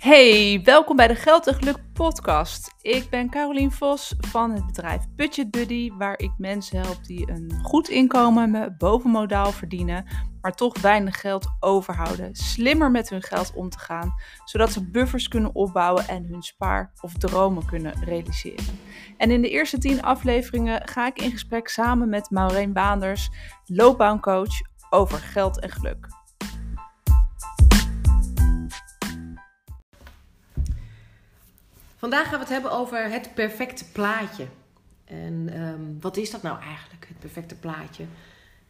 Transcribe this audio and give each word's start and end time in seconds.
Hey, 0.00 0.60
welkom 0.64 0.96
bij 0.96 1.08
de 1.08 1.14
Geld 1.14 1.46
en 1.46 1.54
Geluk 1.54 1.76
podcast. 1.92 2.74
Ik 2.80 3.10
ben 3.10 3.30
Carolien 3.30 3.72
Vos 3.72 4.14
van 4.18 4.50
het 4.50 4.66
bedrijf 4.66 5.02
Budget 5.16 5.50
Buddy, 5.50 5.92
waar 5.92 6.18
ik 6.18 6.30
mensen 6.38 6.80
help 6.80 7.04
die 7.04 7.30
een 7.30 7.60
goed 7.62 7.88
inkomen 7.88 8.74
bovenmodaal 8.78 9.52
verdienen, 9.52 10.06
maar 10.40 10.52
toch 10.52 10.80
weinig 10.80 11.20
geld 11.20 11.46
overhouden, 11.58 12.34
slimmer 12.34 12.90
met 12.90 13.10
hun 13.10 13.22
geld 13.22 13.52
om 13.54 13.68
te 13.68 13.78
gaan, 13.78 14.14
zodat 14.44 14.72
ze 14.72 14.90
buffers 14.90 15.28
kunnen 15.28 15.54
opbouwen 15.54 16.08
en 16.08 16.24
hun 16.24 16.42
spaar- 16.42 16.92
of 17.00 17.12
dromen 17.12 17.66
kunnen 17.66 18.04
realiseren. 18.04 18.78
En 19.16 19.30
in 19.30 19.42
de 19.42 19.50
eerste 19.50 19.78
tien 19.78 20.02
afleveringen 20.02 20.88
ga 20.88 21.06
ik 21.06 21.22
in 21.22 21.30
gesprek 21.30 21.68
samen 21.68 22.08
met 22.08 22.30
Maureen 22.30 22.72
Baanders, 22.72 23.30
loopbaancoach, 23.64 24.60
over 24.90 25.18
geld 25.18 25.60
en 25.60 25.70
geluk. 25.70 26.06
Vandaag 32.00 32.22
gaan 32.22 32.32
we 32.32 32.38
het 32.38 32.48
hebben 32.48 32.72
over 32.72 33.10
het 33.10 33.34
perfecte 33.34 33.84
plaatje. 33.90 34.46
En 35.04 35.48
ehm, 35.52 36.00
wat 36.00 36.16
is 36.16 36.30
dat 36.30 36.42
nou 36.42 36.60
eigenlijk, 36.60 37.06
het 37.08 37.18
perfecte 37.18 37.54
plaatje? 37.54 38.04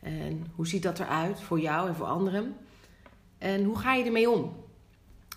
En 0.01 0.47
hoe 0.55 0.67
ziet 0.67 0.83
dat 0.83 0.99
eruit 0.99 1.41
voor 1.41 1.61
jou 1.61 1.89
en 1.89 1.95
voor 1.95 2.07
anderen? 2.07 2.57
En 3.39 3.65
hoe 3.65 3.79
ga 3.79 3.95
je 3.95 4.05
ermee 4.05 4.31
om? 4.31 4.65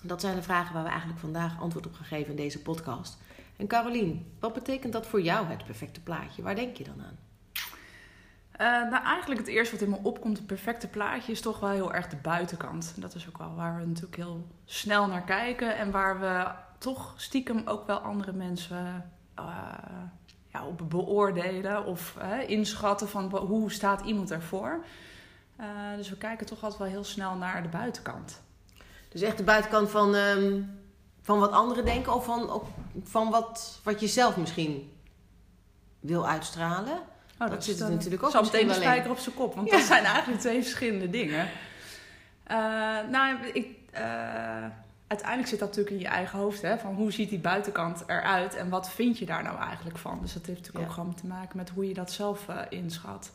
Dat 0.01 0.21
zijn 0.21 0.35
de 0.35 0.41
vragen 0.41 0.73
waar 0.73 0.84
we 0.84 0.89
eigenlijk 0.89 1.20
vandaag 1.20 1.61
antwoord 1.61 1.85
op 1.85 1.93
gaan 1.93 2.05
geven 2.05 2.29
in 2.29 2.35
deze 2.35 2.61
podcast. 2.61 3.17
En 3.57 3.67
Carolien, 3.67 4.31
wat 4.39 4.53
betekent 4.53 4.93
dat 4.93 5.07
voor 5.07 5.21
jou, 5.21 5.48
het 5.48 5.65
perfecte 5.65 6.01
plaatje? 6.01 6.41
Waar 6.41 6.55
denk 6.55 6.77
je 6.77 6.84
dan 6.84 7.01
aan? 7.01 7.17
Uh, 8.53 8.91
nou, 8.91 9.03
eigenlijk 9.03 9.39
het 9.39 9.49
eerste 9.49 9.75
wat 9.75 9.84
in 9.84 9.89
me 9.89 9.99
opkomt, 10.01 10.37
het 10.37 10.48
perfecte 10.48 10.87
plaatje, 10.87 11.31
is 11.31 11.41
toch 11.41 11.59
wel 11.59 11.70
heel 11.70 11.93
erg 11.93 12.07
de 12.07 12.15
buitenkant. 12.15 12.93
Dat 12.98 13.15
is 13.15 13.27
ook 13.27 13.37
wel 13.37 13.55
waar 13.55 13.79
we 13.79 13.85
natuurlijk 13.85 14.15
heel 14.15 14.48
snel 14.65 15.07
naar 15.07 15.23
kijken 15.23 15.77
en 15.77 15.91
waar 15.91 16.20
we 16.20 16.51
toch 16.84 17.13
stiekem 17.15 17.62
ook 17.65 17.87
wel 17.87 17.98
andere 17.98 18.34
mensen 18.34 19.12
uh, 19.39 19.45
ja, 20.51 20.65
op 20.65 20.81
beoordelen 20.90 21.85
of 21.85 22.15
uh, 22.21 22.49
inschatten 22.49 23.09
van 23.09 23.37
hoe 23.37 23.71
staat 23.71 24.01
iemand 24.01 24.31
ervoor. 24.31 24.84
Uh, 25.59 25.67
dus 25.98 26.09
we 26.09 26.17
kijken 26.17 26.45
toch 26.45 26.63
altijd 26.63 26.79
wel 26.79 26.90
heel 26.90 27.03
snel 27.03 27.35
naar 27.35 27.62
de 27.62 27.67
buitenkant. 27.67 28.41
Dus 29.09 29.21
echt 29.21 29.37
de 29.37 29.43
buitenkant 29.43 29.90
van, 29.90 30.15
um, 30.15 30.79
van 31.21 31.40
wat 31.40 31.51
anderen 31.51 31.85
denken 31.85 32.13
of 32.13 32.25
van, 32.25 32.63
van 33.03 33.29
wat, 33.29 33.79
wat 33.84 33.99
je 33.99 34.07
zelf 34.07 34.37
misschien 34.37 34.91
wil 35.99 36.27
uitstralen? 36.27 36.93
Oh, 36.93 37.40
dat, 37.40 37.49
dat 37.49 37.63
zit 37.63 37.79
er 37.79 37.90
natuurlijk 37.90 38.23
ook 38.23 38.31
Zal 38.31 38.43
meteen 38.43 38.68
de 38.68 38.73
spijker 38.73 39.12
op 39.12 39.18
zijn 39.18 39.35
kop, 39.35 39.55
want 39.55 39.70
ja. 39.70 39.77
dat 39.77 39.85
zijn 39.85 40.03
eigenlijk 40.03 40.41
twee 40.41 40.62
verschillende 40.62 41.09
dingen. 41.09 41.49
nou, 43.09 43.45
ik 43.53 43.68
uiteindelijk 45.13 45.49
zit 45.49 45.59
dat 45.59 45.67
natuurlijk 45.67 45.95
in 45.95 46.01
je 46.01 46.15
eigen 46.15 46.39
hoofd. 46.39 46.61
Hè? 46.61 46.77
Van 46.77 46.95
hoe 46.95 47.11
ziet 47.11 47.29
die 47.29 47.39
buitenkant 47.39 48.03
eruit 48.07 48.55
en 48.55 48.69
wat 48.69 48.89
vind 48.89 49.17
je 49.17 49.25
daar 49.25 49.43
nou 49.43 49.59
eigenlijk 49.59 49.97
van? 49.97 50.19
Dus 50.21 50.33
dat 50.33 50.45
heeft 50.45 50.59
natuurlijk 50.59 50.85
ook 50.85 50.93
gewoon 50.93 51.13
te 51.13 51.27
maken 51.27 51.57
met 51.57 51.69
hoe 51.69 51.87
je 51.87 51.93
dat 51.93 52.11
zelf 52.11 52.47
uh, 52.49 52.59
inschat. 52.69 53.31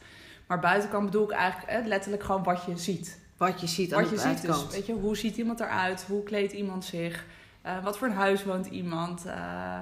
Maar 0.46 0.60
buitenkant 0.60 1.04
bedoel 1.04 1.24
ik 1.24 1.30
eigenlijk 1.30 1.70
hè, 1.70 1.88
letterlijk 1.88 2.22
gewoon 2.22 2.42
wat 2.42 2.64
je 2.64 2.78
ziet. 2.78 3.20
Wat 3.36 3.60
je 3.60 3.66
ziet 3.66 3.94
aan 3.94 4.00
wat 4.00 4.10
de 4.10 4.14
je. 4.14 4.20
Ziet, 4.20 4.42
dus, 4.42 4.66
weet 4.68 4.86
je, 4.86 4.92
hoe 4.92 5.16
ziet 5.16 5.36
iemand 5.36 5.60
eruit? 5.60 6.04
Hoe 6.08 6.22
kleedt 6.22 6.52
iemand 6.52 6.84
zich? 6.84 7.24
Uh, 7.66 7.84
wat 7.84 7.98
voor 7.98 8.06
een 8.08 8.14
huis 8.14 8.44
woont 8.44 8.66
iemand? 8.66 9.26
Uh, 9.26 9.78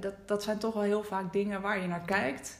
dat, 0.00 0.14
dat 0.26 0.42
zijn 0.42 0.58
toch 0.58 0.74
wel 0.74 0.82
heel 0.82 1.02
vaak 1.02 1.32
dingen 1.32 1.60
waar 1.60 1.80
je 1.80 1.86
naar 1.86 2.04
kijkt 2.04 2.58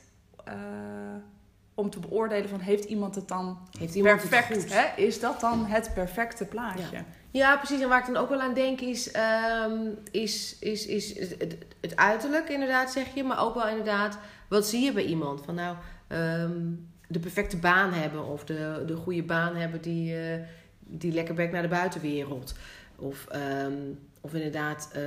om 1.77 1.91
te 1.91 2.01
beoordelen 2.01 2.49
van 2.49 2.61
heeft 2.61 2.85
iemand 2.85 3.15
het 3.15 3.29
dan 3.29 3.59
heeft 3.79 3.95
iemand 3.95 4.17
perfect? 4.17 4.49
Het 4.49 4.63
goed? 4.63 4.73
Hè? 4.73 5.03
Is 5.03 5.21
dat 5.21 5.41
dan 5.41 5.67
het 5.67 5.91
perfecte 5.95 6.45
plaatje? 6.45 6.97
Ja. 6.97 7.05
Ja. 7.37 7.57
precies. 7.57 7.81
En 7.81 7.89
waar 7.89 8.01
ik 8.01 8.07
dan 8.07 8.17
ook 8.17 8.29
wel 8.29 8.41
aan 8.41 8.55
denk 8.55 8.81
is, 8.81 9.11
um, 9.67 9.99
is, 10.11 10.57
is, 10.61 10.87
is 10.87 11.19
het, 11.19 11.57
het, 11.81 11.97
uiterlijk 11.97 12.49
inderdaad, 12.49 12.93
zeg 12.93 13.15
je. 13.15 13.25
Maar 13.25 13.41
ook 13.41 13.55
wel 13.55 13.69
inderdaad, 13.69 14.19
wat 14.49 14.67
zie 14.67 14.85
je 14.85 14.93
bij 14.93 15.05
iemand? 15.05 15.45
Van 15.45 15.55
nou, 15.55 15.77
um, 16.09 16.89
de 17.09 17.19
perfecte 17.19 17.57
baan 17.57 17.93
hebben 17.93 18.25
of 18.25 18.45
de, 18.45 18.83
de 18.87 18.97
goede 18.97 19.23
baan 19.23 19.57
hebben 19.57 19.81
die, 19.81 20.15
uh, 20.15 20.35
die 20.79 21.13
lekker 21.13 21.35
werkt 21.35 21.53
naar 21.53 21.63
de 21.63 21.69
buitenwereld. 21.69 22.55
Of, 22.97 23.27
um, 23.65 23.99
of 24.21 24.35
inderdaad 24.35 24.91
uh, 24.97 25.03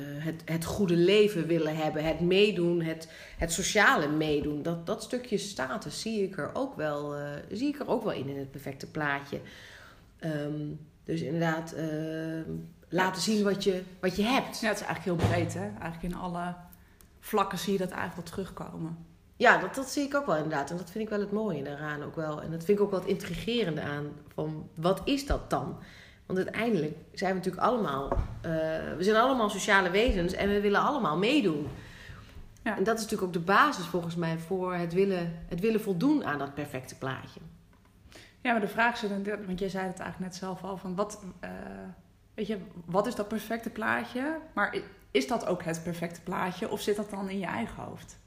het, 0.00 0.42
het 0.44 0.64
goede 0.64 0.96
leven 0.96 1.46
willen 1.46 1.76
hebben, 1.76 2.04
het 2.04 2.20
meedoen, 2.20 2.82
het, 2.82 3.08
het 3.38 3.52
sociale 3.52 4.08
meedoen. 4.08 4.62
Dat, 4.62 4.86
dat 4.86 5.02
stukje 5.02 5.38
status 5.38 6.00
zie 6.00 6.22
ik 6.22 6.38
er 6.38 6.50
ook 6.52 6.76
wel, 6.76 7.18
uh, 7.18 7.28
zie 7.50 7.68
ik 7.68 7.80
er 7.80 7.88
ook 7.88 8.02
wel 8.04 8.12
in 8.12 8.28
in 8.28 8.38
het 8.38 8.50
perfecte 8.50 8.90
plaatje. 8.90 9.40
Um, 10.24 10.80
dus 11.04 11.20
inderdaad, 11.20 11.74
uh, 11.76 12.40
laten 12.88 13.22
zien 13.22 13.44
wat 13.44 13.64
je, 13.64 13.82
wat 14.00 14.16
je 14.16 14.22
hebt. 14.22 14.60
Ja, 14.60 14.68
het 14.68 14.80
is 14.80 14.86
eigenlijk 14.86 15.20
heel 15.20 15.28
breed, 15.28 15.54
hè? 15.54 15.60
Eigenlijk 15.60 16.02
in 16.02 16.14
alle 16.14 16.54
vlakken 17.20 17.58
zie 17.58 17.72
je 17.72 17.78
dat 17.78 17.90
eigenlijk 17.90 18.28
wel 18.28 18.34
terugkomen. 18.34 19.06
Ja, 19.36 19.58
dat, 19.58 19.74
dat 19.74 19.90
zie 19.90 20.04
ik 20.04 20.14
ook 20.14 20.26
wel 20.26 20.36
inderdaad. 20.36 20.70
En 20.70 20.76
dat 20.76 20.90
vind 20.90 21.04
ik 21.04 21.10
wel 21.10 21.20
het 21.20 21.32
mooie 21.32 21.62
daaraan 21.62 22.02
ook 22.02 22.16
wel. 22.16 22.42
En 22.42 22.50
dat 22.50 22.64
vind 22.64 22.78
ik 22.78 22.84
ook 22.84 22.90
wel 22.90 23.00
het 23.00 23.08
intrigerende 23.08 23.80
aan. 23.80 24.06
Van, 24.34 24.68
wat 24.74 25.00
is 25.04 25.26
dat 25.26 25.50
dan? 25.50 25.76
Want 26.26 26.38
uiteindelijk 26.38 26.96
zijn 27.12 27.30
we 27.30 27.36
natuurlijk 27.36 27.66
allemaal, 27.66 28.12
uh, 28.12 28.16
we 28.96 28.98
zijn 28.98 29.16
allemaal 29.16 29.50
sociale 29.50 29.90
wezens 29.90 30.32
en 30.32 30.48
we 30.48 30.60
willen 30.60 30.80
allemaal 30.80 31.18
meedoen. 31.18 31.66
Ja. 32.62 32.76
En 32.76 32.84
dat 32.84 32.96
is 32.96 33.02
natuurlijk 33.02 33.28
ook 33.28 33.44
de 33.46 33.52
basis 33.52 33.84
volgens 33.84 34.14
mij 34.14 34.38
voor 34.38 34.74
het 34.74 34.92
willen, 34.92 35.44
het 35.48 35.60
willen 35.60 35.80
voldoen 35.80 36.24
aan 36.24 36.38
dat 36.38 36.54
perfecte 36.54 36.94
plaatje. 36.94 37.40
Ja, 38.44 38.52
maar 38.52 38.60
de 38.60 38.68
vraag 38.68 39.02
is, 39.02 39.10
want 39.46 39.58
jij 39.58 39.68
zei 39.68 39.86
het 39.86 39.98
eigenlijk 39.98 40.18
net 40.18 40.34
zelf 40.34 40.62
al, 40.62 40.76
van 40.76 40.94
wat, 40.94 41.22
uh, 41.44 41.50
weet 42.34 42.46
je, 42.46 42.58
wat 42.84 43.06
is 43.06 43.14
dat 43.14 43.28
perfecte 43.28 43.70
plaatje? 43.70 44.38
Maar 44.54 44.76
is 45.10 45.26
dat 45.26 45.46
ook 45.46 45.62
het 45.62 45.82
perfecte 45.82 46.20
plaatje 46.20 46.70
of 46.70 46.80
zit 46.80 46.96
dat 46.96 47.10
dan 47.10 47.28
in 47.28 47.38
je 47.38 47.46
eigen 47.46 47.82
hoofd? 47.82 48.18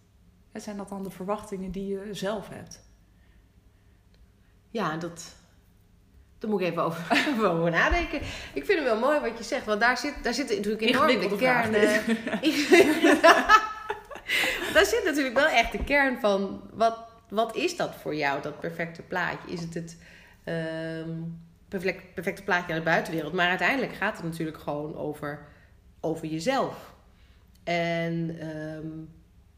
Zijn 0.53 0.77
dat 0.77 0.89
dan 0.89 1.03
de 1.03 1.09
verwachtingen 1.09 1.71
die 1.71 1.87
je 1.87 2.13
zelf 2.13 2.49
hebt? 2.49 2.83
Ja, 4.69 4.97
dat, 4.97 5.35
daar 6.39 6.49
moet 6.49 6.61
ik 6.61 6.67
even 6.67 6.83
over, 6.83 7.27
over 7.51 7.71
nadenken. 7.71 8.21
Ik 8.53 8.65
vind 8.65 8.79
het 8.79 8.83
wel 8.83 8.99
mooi 8.99 9.19
wat 9.19 9.37
je 9.37 9.43
zegt. 9.43 9.65
Want 9.65 9.79
daar 9.79 9.97
zit, 9.97 10.23
daar 10.23 10.33
zit 10.33 10.49
natuurlijk 10.49 10.81
enorm 10.81 11.07
de 11.07 11.35
kern... 11.35 11.71
daar 14.73 14.85
zit 14.85 15.01
natuurlijk 15.05 15.35
wel 15.35 15.47
echt 15.47 15.71
de 15.71 15.83
kern 15.83 16.19
van... 16.19 16.61
Wat, 16.73 17.06
wat 17.29 17.55
is 17.55 17.75
dat 17.75 17.95
voor 17.95 18.15
jou, 18.15 18.41
dat 18.41 18.59
perfecte 18.59 19.01
plaatje? 19.01 19.51
Is 19.51 19.61
het 19.61 19.73
het 19.73 19.97
perfect, 21.67 22.13
perfecte 22.13 22.43
plaatje 22.43 22.73
aan 22.73 22.79
de 22.79 22.85
buitenwereld? 22.85 23.33
Maar 23.33 23.49
uiteindelijk 23.49 23.93
gaat 23.93 24.15
het 24.15 24.25
natuurlijk 24.25 24.57
gewoon 24.57 24.95
over, 24.95 25.47
over 25.99 26.27
jezelf. 26.27 26.95
En 27.63 28.47
um, 28.47 29.09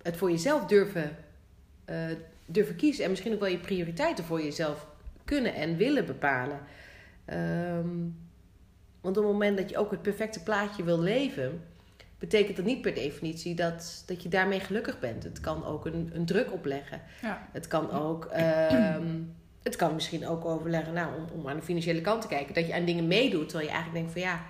het 0.02 0.18
voor 0.18 0.32
jezelf 0.32 0.66
durven, 0.66 1.18
uh, 1.90 1.96
durven 2.46 2.76
kiezen. 2.76 3.04
En 3.04 3.10
misschien 3.10 3.34
ook 3.34 3.40
wel 3.40 3.50
je 3.50 3.58
prioriteiten 3.58 4.24
voor 4.24 4.42
jezelf 4.42 4.88
kunnen 5.26 5.54
en 5.54 5.78
willen 5.78 6.06
bepalen. 6.06 6.60
Um, 7.34 8.18
want 9.02 9.18
op 9.18 9.24
het 9.24 9.32
moment 9.32 9.58
dat 9.58 9.70
je 9.70 9.78
ook 9.78 9.92
het 9.92 10.02
perfecte 10.02 10.44
plaatje 10.44 10.84
wil 10.84 11.00
leven, 11.00 11.64
betekent 12.20 12.56
dat 12.56 12.66
niet 12.66 12.82
per 12.82 12.94
definitie 12.94 13.56
dat, 13.56 14.04
dat 14.06 14.24
je 14.24 14.30
daarmee 14.30 14.60
gelukkig 14.60 15.00
bent. 15.00 15.24
Het 15.24 15.40
kan 15.40 15.66
ook 15.66 15.86
een, 15.86 16.10
een 16.14 16.26
druk 16.26 16.54
opleggen. 16.54 17.02
Ja. 17.22 17.48
Het 17.52 17.68
kan 17.68 17.92
ook. 17.92 18.30
Um, 18.72 19.36
het 19.64 19.76
kan 19.76 19.94
misschien 19.94 20.28
ook 20.28 20.46
overleggen, 20.46 20.94
nou, 20.94 21.16
om, 21.16 21.40
om 21.40 21.50
aan 21.50 21.56
de 21.56 21.62
financiële 21.62 22.02
kant 22.02 22.22
te 22.22 22.28
kijken, 22.28 22.54
dat 22.54 22.68
je 22.68 22.74
aan 22.74 22.86
dingen 22.86 23.08
meedoet, 23.08 23.50
terwijl 23.50 23.70
je 23.70 23.76
eigenlijk 23.76 24.06
denkt 24.06 24.12
van 24.12 24.32
ja, 24.32 24.46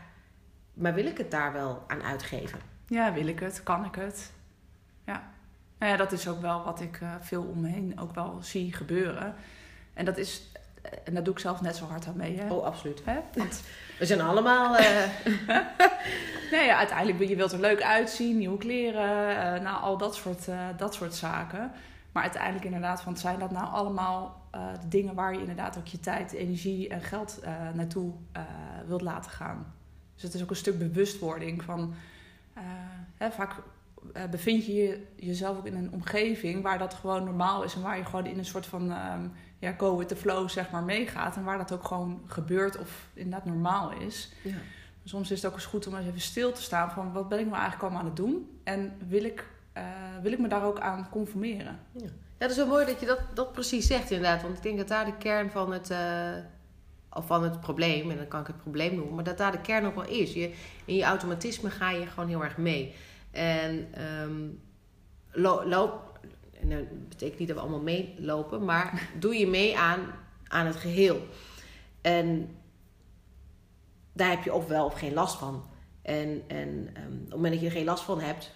maar 0.74 0.94
wil 0.94 1.06
ik 1.06 1.18
het 1.18 1.32
daar 1.32 1.54
wel 1.54 1.84
aan 1.88 2.04
uitgeven? 2.04 2.60
Ja, 2.88 3.14
wil 3.14 3.28
ik 3.28 3.40
het? 3.40 3.64
Kan 3.64 3.86
ik 3.86 3.96
het? 3.96 4.32
Ja. 5.06 5.32
Nou 5.80 5.92
ja, 5.92 5.98
dat 5.98 6.12
is 6.12 6.28
ook 6.28 6.42
wel 6.42 6.64
wat 6.64 6.82
ik 6.82 7.00
uh, 7.04 7.16
veel 7.20 7.44
om 7.44 7.62
me 7.62 7.68
heen 7.68 8.00
ook 8.00 8.16
wel 8.16 8.38
zie 8.42 8.74
gebeuren. 8.74 9.36
En 9.94 10.06
dat 10.06 10.18
is 10.18 10.52
en 11.04 11.14
daar 11.14 11.24
doe 11.24 11.34
ik 11.34 11.40
zelf 11.40 11.62
net 11.62 11.76
zo 11.76 11.86
hard 11.86 12.08
aan 12.08 12.18
mee. 12.18 12.40
Hè? 12.40 12.54
Oh, 12.54 12.64
absoluut. 12.64 13.02
Hè? 13.06 13.20
Want... 13.34 13.62
We 14.00 14.06
zijn 14.06 14.22
allemaal. 14.22 14.80
Uh... 14.80 15.04
nee, 16.60 16.68
ja, 16.68 16.78
uiteindelijk 16.78 17.30
je 17.30 17.36
wilt 17.36 17.52
er 17.52 17.60
leuk 17.60 17.82
uitzien, 17.82 18.38
nieuwe 18.38 18.58
kleren, 18.58 19.30
uh, 19.30 19.64
nou, 19.64 19.82
al 19.82 19.98
dat 19.98 20.16
soort, 20.16 20.48
uh, 20.48 20.68
dat 20.78 20.94
soort 20.94 21.16
zaken. 21.16 21.72
Maar 22.12 22.24
uiteindelijk 22.24 22.66
inderdaad, 22.66 23.02
van 23.02 23.18
zijn 23.18 23.40
dat 23.40 23.52
nou 23.52 23.72
allemaal 23.72 24.38
de 24.52 24.88
dingen 24.88 25.16
waar 25.16 25.34
je 25.34 25.40
inderdaad 25.40 25.78
ook 25.78 25.88
je 25.88 26.00
tijd, 26.00 26.32
energie 26.32 26.90
en 26.90 27.02
geld 27.02 27.40
naartoe 27.74 28.14
wilt 28.88 29.02
laten 29.02 29.32
gaan. 29.32 29.74
Dus 30.14 30.24
het 30.24 30.34
is 30.34 30.44
ook 30.44 30.50
een 30.50 30.56
stuk 30.56 30.80
bewustwording 30.80 31.64
van. 31.64 31.94
Hè, 33.18 33.32
vaak 33.32 33.52
bevind 34.30 34.66
je 34.66 35.08
jezelf 35.16 35.58
ook 35.58 35.66
in 35.66 35.76
een 35.76 35.92
omgeving 35.92 36.64
waar 36.64 36.78
dat 36.78 36.94
gewoon 36.94 37.24
normaal 37.24 37.64
is 37.64 37.76
en 37.76 37.82
waar 37.82 37.98
je 37.98 38.06
gewoon 38.06 38.26
in 38.26 38.38
een 38.38 38.46
soort 38.46 38.66
van 38.66 38.92
um, 38.92 39.32
ja, 39.60 39.74
go 39.78 39.98
with 39.98 40.08
the 40.08 40.16
flow 40.16 40.50
zeg 40.50 40.72
maar 40.72 40.84
meegaat 40.84 41.36
en 41.36 41.44
waar 41.44 41.58
dat 41.58 41.72
ook 41.72 41.84
gewoon 41.84 42.22
gebeurt 42.26 42.78
of 42.78 43.08
inderdaad 43.14 43.46
normaal 43.46 43.92
is. 43.92 44.32
Ja. 44.44 44.58
Soms 45.10 45.32
is 45.32 45.42
het 45.42 45.52
ook 45.52 45.58
eens 45.58 45.66
goed 45.66 45.88
om 45.88 45.96
eens 45.96 46.08
even 46.08 46.22
stil 46.22 46.52
te 46.52 46.62
staan 46.62 46.92
van 46.92 47.14
wat 47.14 47.30
ben 47.30 47.40
ik 47.40 47.46
nou 47.46 47.58
eigenlijk 47.58 47.84
allemaal 47.84 48.02
aan 48.02 48.08
het 48.08 48.16
doen 48.16 48.60
en 48.64 48.94
wil 49.08 49.24
ik, 49.24 49.48
uh, 49.78 49.84
wil 50.22 50.32
ik 50.32 50.40
me 50.40 50.48
daar 50.48 50.64
ook 50.64 50.80
aan 50.80 51.08
conformeren. 51.10 51.80
Ja. 51.92 52.02
ja, 52.04 52.10
dat 52.38 52.50
is 52.50 52.56
wel 52.56 52.68
mooi 52.68 52.86
dat 52.86 53.00
je 53.00 53.06
dat, 53.06 53.20
dat 53.34 53.52
precies 53.52 53.88
zegt 53.88 54.12
inderdaad, 54.12 54.42
want 54.42 54.58
ik 54.58 54.64
denk 54.64 54.78
dat 54.78 54.88
daar 54.88 55.06
de 55.06 55.18
kern 55.18 55.50
van 55.52 55.74
het, 55.74 55.90
uh, 55.90 55.98
of 57.14 57.26
van 57.26 57.44
het 57.44 57.60
probleem, 57.60 58.12
en 58.12 58.18
dan 58.18 58.28
kan 58.28 58.42
ik 58.42 58.48
het 58.48 58.62
probleem 58.62 58.96
noemen, 58.96 59.16
maar 59.16 59.24
dat 59.24 59.38
daar 59.38 59.52
de 59.52 59.62
kern 59.62 59.84
nog 59.84 59.94
wel 59.94 60.08
is. 60.08 60.34
Je, 60.34 60.54
in 60.86 60.96
je 60.96 61.04
automatisme 61.04 61.70
ga 61.70 61.92
je 61.92 62.06
gewoon 62.06 62.30
heel 62.30 62.44
erg 62.44 62.58
mee. 62.58 62.96
En 63.32 63.88
um, 64.24 64.62
lo, 65.32 65.68
loop, 65.68 66.20
en 66.62 66.70
dat 66.70 67.10
betekent 67.10 67.40
niet 67.40 67.48
dat 67.48 67.58
we 67.58 67.64
allemaal 67.64 67.82
meelopen, 67.82 68.66
maar 68.66 69.10
doe 69.20 69.36
je 69.36 69.48
mee 69.48 69.78
aan, 69.78 70.00
aan 70.48 70.66
het 70.66 70.76
geheel. 70.76 71.28
En 72.02 72.58
daar 74.14 74.30
heb 74.30 74.44
je 74.44 74.54
of 74.54 74.68
wel 74.68 74.86
of 74.86 74.94
geen 74.94 75.14
last 75.14 75.38
van. 75.38 75.64
En, 76.02 76.44
en 76.48 76.68
um, 76.68 77.16
op 77.16 77.22
het 77.22 77.30
moment 77.30 77.54
dat 77.54 77.62
je 77.62 77.68
er 77.68 77.72
geen 77.72 77.86
last 77.86 78.04
van 78.04 78.20
hebt, 78.22 78.52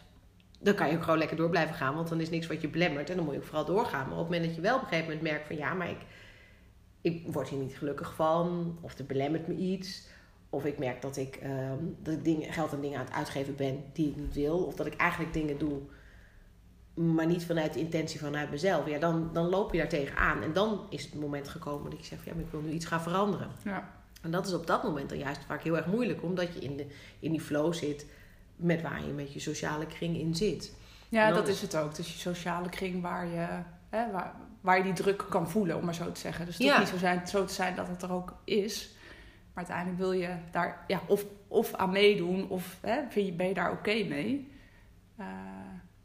dan 0.59 0.73
kan 0.73 0.89
je 0.89 0.95
ook 0.95 1.03
gewoon 1.03 1.17
lekker 1.17 1.37
door 1.37 1.49
blijven 1.49 1.75
gaan, 1.75 1.95
want 1.95 2.09
dan 2.09 2.21
is 2.21 2.29
niks 2.29 2.47
wat 2.47 2.61
je 2.61 2.69
belemmert 2.69 3.09
en 3.09 3.15
dan 3.15 3.25
moet 3.25 3.33
je 3.33 3.39
ook 3.39 3.45
vooral 3.45 3.65
doorgaan. 3.65 4.07
Maar 4.07 4.17
op 4.17 4.23
het 4.23 4.29
moment 4.29 4.45
dat 4.45 4.55
je 4.55 4.61
wel 4.61 4.75
op 4.75 4.81
een 4.81 4.87
gegeven 4.87 5.07
moment 5.13 5.31
merkt 5.31 5.47
van 5.47 5.55
ja, 5.55 5.73
maar 5.73 5.89
ik, 5.89 6.01
ik 7.01 7.33
word 7.33 7.49
hier 7.49 7.59
niet 7.59 7.77
gelukkig 7.77 8.15
van, 8.15 8.77
of 8.81 8.97
er 8.97 9.05
belemmert 9.05 9.47
me 9.47 9.55
iets, 9.55 10.07
of 10.49 10.65
ik 10.65 10.77
merk 10.77 11.01
dat 11.01 11.17
ik, 11.17 11.39
um, 11.43 11.97
dat 11.99 12.13
ik 12.13 12.23
dingen, 12.23 12.53
geld 12.53 12.73
aan 12.73 12.81
dingen 12.81 12.99
aan 12.99 13.05
het 13.05 13.13
uitgeven 13.13 13.55
ben 13.55 13.83
die 13.93 14.09
ik 14.09 14.15
niet 14.15 14.33
wil, 14.33 14.57
of 14.57 14.75
dat 14.75 14.85
ik 14.85 14.95
eigenlijk 14.95 15.33
dingen 15.33 15.57
doe, 15.57 15.79
maar 16.93 17.25
niet 17.25 17.45
vanuit 17.45 17.73
de 17.73 17.79
intentie 17.79 18.19
vanuit 18.19 18.51
mezelf, 18.51 18.87
ja, 18.87 18.99
dan, 18.99 19.29
dan 19.33 19.49
loop 19.49 19.71
je 19.71 19.77
daar 19.77 19.89
tegenaan. 19.89 20.41
En 20.41 20.53
dan 20.53 20.85
is 20.89 21.03
het 21.03 21.15
moment 21.15 21.49
gekomen 21.49 21.89
dat 21.89 21.99
je 21.99 22.05
zegt, 22.05 22.25
ja, 22.25 22.33
maar 22.33 22.43
ik 22.43 22.51
wil 22.51 22.61
nu 22.61 22.71
iets 22.71 22.85
gaan 22.85 23.01
veranderen. 23.01 23.47
Ja. 23.63 24.02
En 24.23 24.31
dat 24.31 24.47
is 24.47 24.53
op 24.53 24.67
dat 24.67 24.83
moment 24.83 25.09
dan 25.09 25.17
juist 25.17 25.41
vaak 25.45 25.63
heel 25.63 25.77
erg 25.77 25.85
moeilijk, 25.85 26.23
omdat 26.23 26.53
je 26.53 26.59
in, 26.59 26.77
de, 26.77 26.85
in 27.19 27.31
die 27.31 27.41
flow 27.41 27.73
zit 27.73 28.05
met 28.55 28.81
waar 28.81 29.05
je 29.05 29.11
met 29.11 29.33
je 29.33 29.39
sociale 29.39 29.85
kring 29.85 30.17
in 30.17 30.35
zit. 30.35 30.73
Ja, 31.09 31.31
dat 31.31 31.47
is 31.47 31.61
het 31.61 31.75
ook. 31.75 31.95
Dus 31.95 32.13
je 32.13 32.19
sociale 32.19 32.69
kring 32.69 33.01
waar 33.01 33.27
je, 33.27 33.47
hè, 33.89 34.11
waar, 34.11 34.35
waar 34.61 34.77
je 34.77 34.83
die 34.83 34.93
druk 34.93 35.25
kan 35.29 35.49
voelen, 35.49 35.77
om 35.77 35.85
maar 35.85 35.95
zo 35.95 36.11
te 36.11 36.19
zeggen. 36.19 36.45
Dus 36.45 36.57
het 36.57 36.67
ja. 36.67 36.79
niet 36.79 36.87
zo, 36.87 36.97
zijn, 36.97 37.27
zo 37.27 37.45
te 37.45 37.53
zijn 37.53 37.75
dat 37.75 37.87
het 37.87 38.01
er 38.01 38.11
ook 38.11 38.33
is. 38.43 38.95
Maar 39.53 39.65
uiteindelijk 39.65 39.97
wil 39.97 40.11
je 40.11 40.35
daar 40.51 40.83
ja, 40.87 41.01
of, 41.07 41.25
of 41.47 41.73
aan 41.73 41.91
meedoen, 41.91 42.49
of 42.49 42.77
hè, 42.81 43.01
vind 43.09 43.25
je, 43.25 43.33
ben 43.33 43.47
je 43.47 43.53
daar 43.53 43.71
oké 43.71 44.03
mee. 44.03 44.51
Uh, 45.19 45.25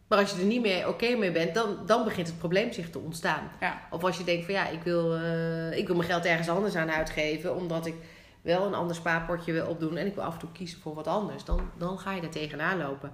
maar 0.08 0.18
als 0.18 0.30
je 0.30 0.40
er 0.40 0.46
niet 0.46 0.60
meer 0.60 0.88
oké 0.88 1.16
mee 1.16 1.32
bent, 1.32 1.54
dan, 1.54 1.76
dan 1.86 2.04
begint 2.04 2.26
het 2.26 2.38
probleem 2.38 2.72
zich 2.72 2.90
te 2.90 2.98
ontstaan. 2.98 3.50
Ja. 3.60 3.82
Of 3.90 4.04
als 4.04 4.18
je 4.18 4.24
denkt 4.24 4.44
van 4.44 4.54
ja, 4.54 4.68
ik 4.68 4.82
wil, 4.82 5.16
uh, 5.16 5.76
ik 5.76 5.86
wil 5.86 5.96
mijn 5.96 6.08
geld 6.08 6.24
ergens 6.24 6.48
anders 6.48 6.76
aan 6.76 6.90
uitgeven, 6.90 7.56
omdat 7.56 7.86
ik 7.86 7.94
wel 8.40 8.66
een 8.66 8.74
ander 8.74 8.96
spaarpotje 8.96 9.52
wil 9.52 9.66
opdoen 9.66 9.96
en 9.96 10.06
ik 10.06 10.14
wil 10.14 10.24
af 10.24 10.32
en 10.32 10.38
toe 10.38 10.52
kiezen 10.52 10.80
voor 10.80 10.94
wat 10.94 11.06
anders, 11.06 11.44
dan, 11.44 11.70
dan 11.78 11.98
ga 11.98 12.12
je 12.12 12.22
er 12.22 12.30
tegenaan 12.30 12.78
lopen. 12.78 13.12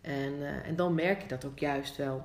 En, 0.00 0.32
uh, 0.32 0.66
en 0.66 0.76
dan 0.76 0.94
merk 0.94 1.22
je 1.22 1.28
dat 1.28 1.44
ook 1.44 1.58
juist 1.58 1.96
wel. 1.96 2.24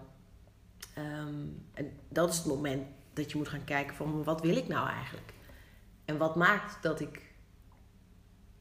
Um, 0.98 1.66
en 1.74 1.92
dat 2.10 2.30
is 2.30 2.38
het 2.38 2.46
moment 2.46 2.84
dat 3.14 3.32
je 3.32 3.38
moet 3.38 3.50
gaan 3.50 3.64
kijken 3.64 3.96
van 3.96 4.24
wat 4.24 4.42
wil 4.42 4.56
ik 4.58 4.68
nou 4.68 4.90
eigenlijk? 4.90 5.34
En 6.06 6.18
wat 6.18 6.36
maakt 6.36 6.78
dat 6.82 7.00
ik 7.00 7.22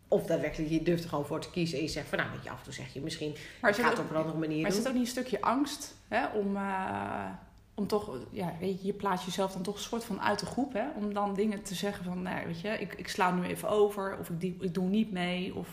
of 0.08 0.26
daadwerkelijk, 0.26 0.70
je 0.70 0.82
durft 0.82 1.02
er 1.02 1.08
gewoon 1.08 1.26
voor 1.26 1.40
te 1.40 1.50
kiezen. 1.50 1.78
En 1.78 1.84
je 1.84 1.90
zegt 1.90 2.08
van 2.08 2.18
nou, 2.18 2.30
weet 2.30 2.44
je, 2.44 2.50
af 2.50 2.58
en 2.58 2.64
toe 2.64 2.72
zeg 2.72 2.92
je 2.92 3.00
misschien, 3.00 3.34
maar 3.60 3.70
ik 3.70 3.76
ga 3.76 3.88
het 3.88 3.98
op 3.98 4.10
een 4.10 4.16
andere 4.16 4.38
manier 4.38 4.38
maar 4.38 4.48
doen. 4.48 4.62
Maar 4.62 4.70
is 4.70 4.76
het 4.76 4.86
ook 4.86 4.92
niet 4.92 5.02
een 5.02 5.08
stukje 5.08 5.40
angst 5.40 5.94
hè, 6.08 6.26
om, 6.26 6.56
uh, 6.56 7.28
om 7.74 7.86
toch, 7.86 8.16
ja, 8.30 8.52
weet 8.60 8.80
je, 8.80 8.86
je 8.86 8.92
plaatst 8.92 9.24
jezelf 9.24 9.52
dan 9.52 9.62
toch 9.62 9.74
een 9.74 9.80
soort 9.80 10.04
van 10.04 10.20
uit 10.20 10.38
de 10.38 10.46
groep. 10.46 10.72
Hè, 10.72 10.84
om 10.94 11.14
dan 11.14 11.34
dingen 11.34 11.62
te 11.62 11.74
zeggen 11.74 12.04
van, 12.04 12.22
nou, 12.22 12.46
weet 12.46 12.60
je, 12.60 12.68
ik, 12.68 12.94
ik 12.94 13.08
sla 13.08 13.30
nu 13.30 13.42
even 13.42 13.68
over. 13.68 14.18
Of 14.18 14.28
ik, 14.28 14.40
die, 14.40 14.56
ik 14.60 14.74
doe 14.74 14.88
niet 14.88 15.12
mee. 15.12 15.54
Of 15.54 15.68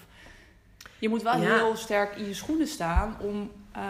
je 0.99 1.09
moet 1.09 1.21
wel 1.21 1.41
ja. 1.41 1.55
heel 1.55 1.75
sterk 1.75 2.15
in 2.15 2.25
je 2.25 2.33
schoenen 2.33 2.67
staan 2.67 3.17
om, 3.19 3.51
uh, 3.77 3.83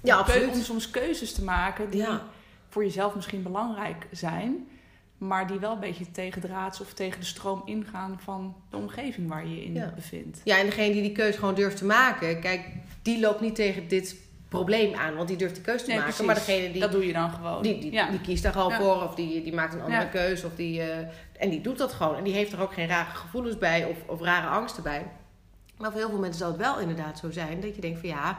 ja, 0.00 0.20
om, 0.20 0.48
om 0.48 0.60
soms 0.60 0.90
keuzes 0.90 1.34
te 1.34 1.44
maken 1.44 1.90
die 1.90 2.00
ja. 2.00 2.22
voor 2.68 2.84
jezelf 2.84 3.14
misschien 3.14 3.42
belangrijk 3.42 4.06
zijn 4.10 4.68
maar 5.18 5.46
die 5.46 5.58
wel 5.58 5.72
een 5.72 5.80
beetje 5.80 6.10
tegendraads 6.10 6.80
of 6.80 6.92
tegen 6.92 7.20
de 7.20 7.26
stroom 7.26 7.62
ingaan 7.64 8.20
van 8.22 8.56
de 8.70 8.76
omgeving 8.76 9.28
waar 9.28 9.46
je 9.46 9.54
je 9.54 9.64
in 9.64 9.74
ja. 9.74 9.92
bevindt. 9.94 10.40
Ja, 10.44 10.58
en 10.58 10.66
degene 10.66 10.92
die 10.92 11.02
die 11.02 11.12
keuze 11.12 11.38
gewoon 11.38 11.54
durft 11.54 11.76
te 11.76 11.84
maken, 11.84 12.40
kijk, 12.40 12.68
die 13.02 13.20
loopt 13.20 13.40
niet 13.40 13.54
tegen 13.54 13.88
dit 13.88 14.16
probleem 14.48 14.94
aan, 14.94 15.14
want 15.16 15.28
die 15.28 15.36
durft 15.36 15.54
die 15.54 15.64
keuze 15.64 15.84
te 15.84 15.90
nee, 15.90 15.98
maken. 15.98 16.14
Precies. 16.14 16.34
Maar 16.34 16.46
degene 16.46 16.72
die. 16.72 16.80
Dat 16.80 16.92
doe 16.92 17.06
je 17.06 17.12
dan 17.12 17.30
gewoon. 17.30 17.62
Die, 17.62 17.80
die, 17.80 17.92
ja. 17.92 18.10
die 18.10 18.20
kiest 18.20 18.42
daar 18.42 18.52
gewoon 18.52 18.70
Ja. 18.70 18.80
voor, 18.80 19.02
of 19.02 19.14
die, 19.14 19.42
die 19.42 19.52
maakt 19.54 19.74
een 19.74 19.80
andere 19.80 20.08
keuze, 20.08 20.46
of 20.46 20.54
die. 20.54 20.80
eh, 20.80 21.06
en 21.38 21.50
die 21.50 21.60
doet 21.60 21.78
dat 21.78 21.92
gewoon. 21.92 22.16
En 22.16 22.24
die 22.24 22.32
heeft 22.34 22.52
er 22.52 22.60
ook 22.60 22.72
geen 22.72 22.86
rare 22.88 23.10
gevoelens 23.10 23.58
bij 23.58 23.84
of, 23.84 23.96
of 24.06 24.20
rare 24.20 24.46
angsten 24.46 24.82
bij. 24.82 25.06
Maar 25.78 25.90
voor 25.90 26.00
heel 26.00 26.08
veel 26.10 26.18
mensen 26.18 26.38
zal 26.40 26.48
het 26.48 26.60
wel 26.60 26.78
inderdaad 26.78 27.18
zo 27.18 27.30
zijn 27.30 27.60
dat 27.60 27.74
je 27.74 27.80
denkt 27.80 28.00
van 28.00 28.08
ja. 28.08 28.38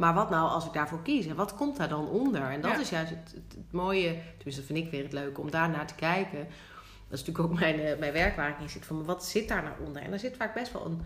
Maar 0.00 0.14
wat 0.14 0.30
nou 0.30 0.48
als 0.50 0.66
ik 0.66 0.72
daarvoor 0.72 1.02
kies? 1.02 1.26
En 1.26 1.36
wat 1.36 1.54
komt 1.54 1.76
daar 1.76 1.88
dan 1.88 2.08
onder? 2.08 2.42
En 2.42 2.60
dat 2.60 2.70
Ja. 2.70 2.78
is 2.80 2.88
juist 2.90 3.10
het, 3.10 3.32
het, 3.34 3.54
het 3.56 3.72
mooie, 3.72 4.08
tenminste 4.36 4.62
dat 4.62 4.64
vind 4.64 4.78
ik 4.78 4.90
weer 4.90 5.02
het 5.02 5.12
leuke, 5.12 5.40
om 5.40 5.50
daar 5.50 5.68
naar 5.70 5.86
te 5.86 5.94
kijken. 5.94 6.38
Dat 7.08 7.18
is 7.18 7.24
natuurlijk 7.26 7.52
ook 7.54 7.58
mijn, 7.60 7.80
eh, 7.80 7.98
mijn 7.98 8.12
werk 8.12 8.36
waar 8.36 8.48
ik 8.50 8.58
in 8.60 8.68
zit. 8.68 8.84
Van 8.86 9.04
wat 9.04 9.24
zit 9.26 9.48
daar 9.48 9.62
nou 9.62 9.74
onder? 9.86 10.02
En 10.02 10.10
daar 10.10 10.18
zit 10.18 10.36
vaak 10.36 10.54
best 10.54 10.72
wel 10.72 10.84
een 10.86 11.00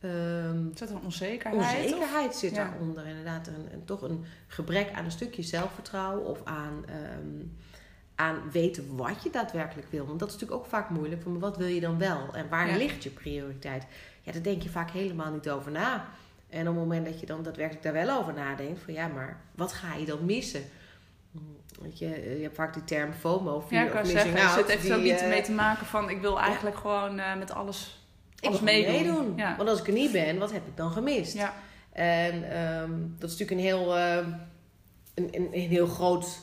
ehm, 0.00 0.68
Is 0.72 0.78
dat 0.78 0.90
een 0.90 1.00
onzekerheid? 1.04 1.62
onzekerheid 1.84 2.34
zit 2.34 2.54
Ja. 2.54 2.64
daaronder. 2.68 3.06
Inderdaad, 3.06 3.46
een, 3.46 3.68
een, 3.72 3.84
toch 3.84 4.02
een 4.02 4.24
gebrek 4.46 4.92
aan 4.94 5.04
een 5.04 5.10
stukje 5.10 5.42
zelfvertrouwen 5.42 6.24
of 6.26 6.40
aan, 6.44 6.84
ehm, 6.88 7.44
aan 8.14 8.50
weten 8.52 8.96
wat 8.96 9.22
je 9.22 9.30
daadwerkelijk 9.30 9.88
wil. 9.90 10.06
Want 10.06 10.18
dat 10.18 10.28
is 10.28 10.34
natuurlijk 10.34 10.60
ook 10.62 10.68
vaak 10.70 10.90
moeilijk. 10.90 11.22
Van, 11.22 11.38
wat 11.38 11.56
wil 11.56 11.66
je 11.66 11.80
dan 11.80 11.98
wel? 11.98 12.34
En 12.34 12.48
waar 12.48 12.68
Ja. 12.68 12.76
ligt 12.76 13.02
je 13.02 13.10
prioriteit? 13.10 13.86
Ja, 14.22 14.32
daar 14.32 14.42
denk 14.42 14.62
je 14.62 14.68
vaak 14.68 14.90
helemaal 14.90 15.32
niet 15.32 15.50
over 15.50 15.70
na. 15.72 16.04
En 16.56 16.68
op 16.68 16.74
het 16.74 16.84
moment 16.84 17.06
dat 17.06 17.20
je 17.20 17.26
dan 17.26 17.42
daadwerkelijk 17.42 17.84
daar 17.84 18.06
wel 18.06 18.18
over 18.18 18.34
nadenkt, 18.34 18.80
van 18.84 18.94
ja, 18.94 19.06
maar 19.06 19.40
wat 19.54 19.72
ga 19.72 19.94
je 19.94 20.06
dan 20.06 20.24
missen? 20.24 20.62
Weet 21.82 21.98
je, 21.98 22.06
je 22.36 22.42
hebt 22.42 22.54
vaak 22.54 22.74
die 22.74 22.84
term 22.84 23.12
FOMO, 23.12 23.54
Ja, 23.54 23.66
fear 23.66 23.86
ik 23.86 24.00
of 24.00 24.06
zeggen, 24.08 24.36
er 24.36 24.46
out. 24.48 24.66
echt 24.66 24.82
die, 24.82 24.94
ook 24.94 25.02
niet 25.02 25.20
eh, 25.20 25.28
mee 25.28 25.42
te 25.42 25.52
maken 25.52 25.86
van 25.86 26.10
ik 26.10 26.20
wil 26.20 26.40
eigenlijk 26.40 26.76
gewoon 26.76 27.18
eh, 27.18 27.36
met 27.36 27.50
alles, 27.52 28.06
alles 28.40 28.60
meedoen. 28.60 28.92
meedoen. 28.92 29.32
Ja. 29.36 29.56
Want 29.56 29.68
als 29.68 29.80
ik 29.80 29.86
er 29.86 29.92
niet 29.92 30.12
ben, 30.12 30.38
wat 30.38 30.52
heb 30.52 30.66
ik 30.66 30.76
dan 30.76 30.90
gemist? 30.92 31.34
Ja. 31.34 31.54
En 31.92 32.50
ehm, 32.50 32.90
dat 33.18 33.30
is 33.30 33.38
natuurlijk 33.38 33.50
een 33.50 33.66
heel, 33.66 33.96
ehm, 33.96 34.30
een, 35.14 35.28
een, 35.30 35.48
een 35.52 35.68
heel 35.68 35.86
groot 35.86 36.38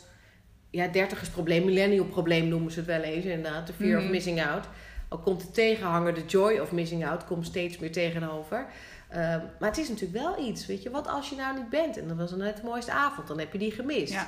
ja, 0.69 0.87
dertigersprobleem, 0.87 1.65
millennial 1.65 2.05
probleem 2.05 2.47
noemen 2.47 2.71
ze 2.71 2.77
het 2.79 2.87
wel 2.87 3.01
eens 3.01 3.25
inderdaad. 3.25 3.67
De 3.67 3.73
fear 3.73 4.01
of 4.01 4.09
missing 4.09 4.45
out. 4.45 4.65
Al 5.13 5.19
komt 5.19 5.41
de 5.41 5.51
tegenhanger, 5.51 6.13
de 6.13 6.25
joy 6.25 6.57
of 6.59 6.71
missing 6.71 7.05
out, 7.05 7.25
komt 7.25 7.45
steeds 7.45 7.77
meer 7.77 7.91
tegenover. 7.91 8.65
Ehm, 9.09 9.39
maar 9.59 9.69
het 9.69 9.77
is 9.77 9.89
natuurlijk 9.89 10.23
wel 10.23 10.45
iets, 10.47 10.65
weet 10.65 10.83
je. 10.83 10.89
Wat 10.89 11.07
als 11.07 11.29
je 11.29 11.35
nou 11.35 11.55
niet 11.57 11.69
bent 11.69 11.97
en 11.97 12.07
dat 12.07 12.17
was 12.17 12.29
dan 12.29 12.39
net 12.39 12.57
de 12.57 12.63
mooiste 12.63 12.91
avond, 12.91 13.27
dan 13.27 13.39
heb 13.39 13.51
je 13.51 13.57
die 13.59 13.71
gemist. 13.71 14.13
Ja. 14.13 14.27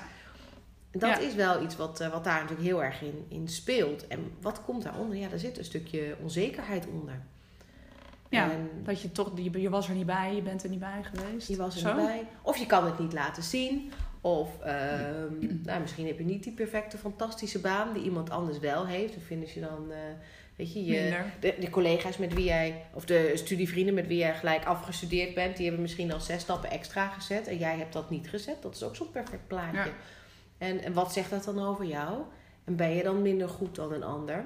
Dat 0.91 1.09
Ja. 1.09 1.17
is 1.17 1.35
wel 1.35 1.63
iets 1.63 1.75
wat, 1.75 1.99
eh, 1.99 2.11
wat 2.11 2.23
daar 2.23 2.39
natuurlijk 2.41 2.67
heel 2.67 2.83
erg 2.83 3.01
in, 3.01 3.25
in 3.27 3.47
speelt. 3.47 4.07
En 4.07 4.31
wat 4.41 4.61
komt 4.63 4.83
daaronder? 4.83 5.17
Ja, 5.17 5.27
daar 5.27 5.39
zit 5.39 5.57
een 5.57 5.65
stukje 5.65 6.15
onzekerheid 6.21 6.87
onder. 6.87 7.21
Ja, 8.29 8.51
En 8.51 8.69
dat 8.83 9.01
je 9.01 9.11
toch, 9.11 9.31
je, 9.35 9.61
je 9.61 9.69
was 9.69 9.87
er 9.89 9.95
niet 9.95 10.05
bij, 10.05 10.35
je 10.35 10.41
bent 10.41 10.63
er 10.63 10.69
niet 10.69 10.79
bij 10.79 11.03
geweest. 11.03 11.47
Je 11.47 11.55
was 11.55 11.73
er 11.75 11.81
Zo? 11.81 11.95
niet 11.95 12.05
bij. 12.05 12.27
Of 12.41 12.57
je 12.57 12.65
kan 12.65 12.85
het 12.85 12.99
niet 12.99 13.13
laten 13.13 13.43
zien. 13.43 13.91
Of 14.21 14.59
ehm, 14.61 15.33
nou, 15.65 15.81
misschien 15.81 16.07
heb 16.07 16.17
je 16.17 16.23
niet 16.25 16.43
die 16.43 16.53
perfecte, 16.53 16.97
fantastische 16.97 17.59
baan 17.59 17.93
die 17.93 18.03
iemand 18.03 18.29
anders 18.29 18.59
wel 18.59 18.85
heeft. 18.85 19.15
Of 19.15 19.23
vinden 19.23 19.49
ze 19.49 19.59
dan, 19.59 19.91
eh, 19.91 19.97
weet 20.55 20.73
je, 20.73 21.15
de, 21.39 21.55
de 21.59 21.69
collega's 21.69 22.17
met 22.17 22.33
wie 22.33 22.45
jij, 22.45 22.85
of 22.93 23.05
de 23.05 23.31
studievrienden 23.35 23.93
met 23.93 24.07
wie 24.07 24.17
jij 24.17 24.35
gelijk 24.35 24.65
afgestudeerd 24.65 25.33
bent, 25.33 25.55
die 25.55 25.65
hebben 25.65 25.81
misschien 25.81 26.13
al 26.13 26.19
zes 26.19 26.41
stappen 26.41 26.69
extra 26.71 27.07
gezet 27.07 27.47
en 27.47 27.57
jij 27.57 27.77
hebt 27.77 27.93
dat 27.93 28.09
niet 28.09 28.29
gezet. 28.29 28.61
Dat 28.61 28.75
is 28.75 28.83
ook 28.83 28.95
zo'n 28.95 29.11
perfect 29.11 29.47
plaatje. 29.47 29.77
Ja. 29.77 29.93
En, 30.57 30.81
en 30.83 30.93
wat 30.93 31.13
zegt 31.13 31.29
dat 31.29 31.43
dan 31.43 31.59
over 31.65 31.85
jou? 31.85 32.21
En 32.63 32.75
ben 32.75 32.89
je 32.89 33.03
dan 33.03 33.21
minder 33.21 33.49
goed 33.49 33.75
dan 33.75 33.93
een 33.93 34.03
ander? 34.03 34.45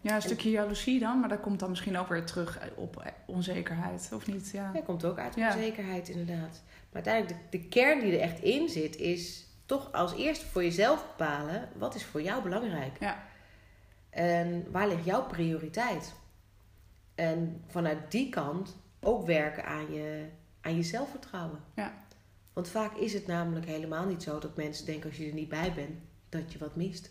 Ja, 0.00 0.14
een 0.14 0.22
stukje 0.22 0.50
jaloezie 0.50 0.98
dan, 0.98 1.20
maar 1.20 1.28
dat 1.28 1.40
komt 1.40 1.60
dan 1.60 1.70
misschien 1.70 1.98
ook 1.98 2.08
weer 2.08 2.24
terug 2.24 2.60
op 2.74 3.12
onzekerheid, 3.26 4.10
of 4.14 4.26
niet? 4.26 4.50
Ja. 4.52 4.70
Ja, 4.74 4.80
komt 4.80 5.04
ook 5.04 5.18
uit 5.18 5.34
Ja. 5.34 5.46
onzekerheid 5.54 6.08
inderdaad. 6.08 6.62
Maar 6.92 7.02
uiteindelijk, 7.04 7.40
de, 7.50 7.58
de 7.58 7.64
kern 7.68 8.00
die 8.00 8.12
er 8.12 8.20
echt 8.20 8.40
in 8.40 8.68
zit, 8.68 8.96
is 8.96 9.46
toch 9.66 9.92
als 9.92 10.14
eerste 10.16 10.46
voor 10.46 10.62
jezelf 10.62 11.06
bepalen, 11.16 11.68
wat 11.76 11.94
is 11.94 12.04
voor 12.04 12.22
jou 12.22 12.42
belangrijk? 12.42 12.96
Ja. 13.00 13.22
En 14.12 14.66
waar 14.70 14.88
ligt 14.88 15.04
jouw 15.04 15.26
prioriteit? 15.26 16.14
En 17.14 17.64
vanuit 17.66 18.10
die 18.10 18.28
kant 18.28 18.76
ook 19.00 19.26
werken 19.26 19.64
aan 19.64 19.92
je, 19.92 20.26
aan 20.60 20.76
je 20.76 20.82
zelfvertrouwen. 20.82 21.60
Ja. 21.74 21.92
Want 22.52 22.68
vaak 22.68 22.96
is 22.96 23.12
het 23.12 23.26
namelijk 23.26 23.66
helemaal 23.66 24.06
niet 24.06 24.22
zo 24.22 24.38
dat 24.38 24.56
mensen 24.56 24.86
denken 24.86 25.08
als 25.08 25.18
je 25.18 25.26
er 25.26 25.34
niet 25.34 25.48
bij 25.48 25.72
bent, 25.72 26.00
dat 26.28 26.52
je 26.52 26.58
wat 26.58 26.76
mist. 26.76 27.10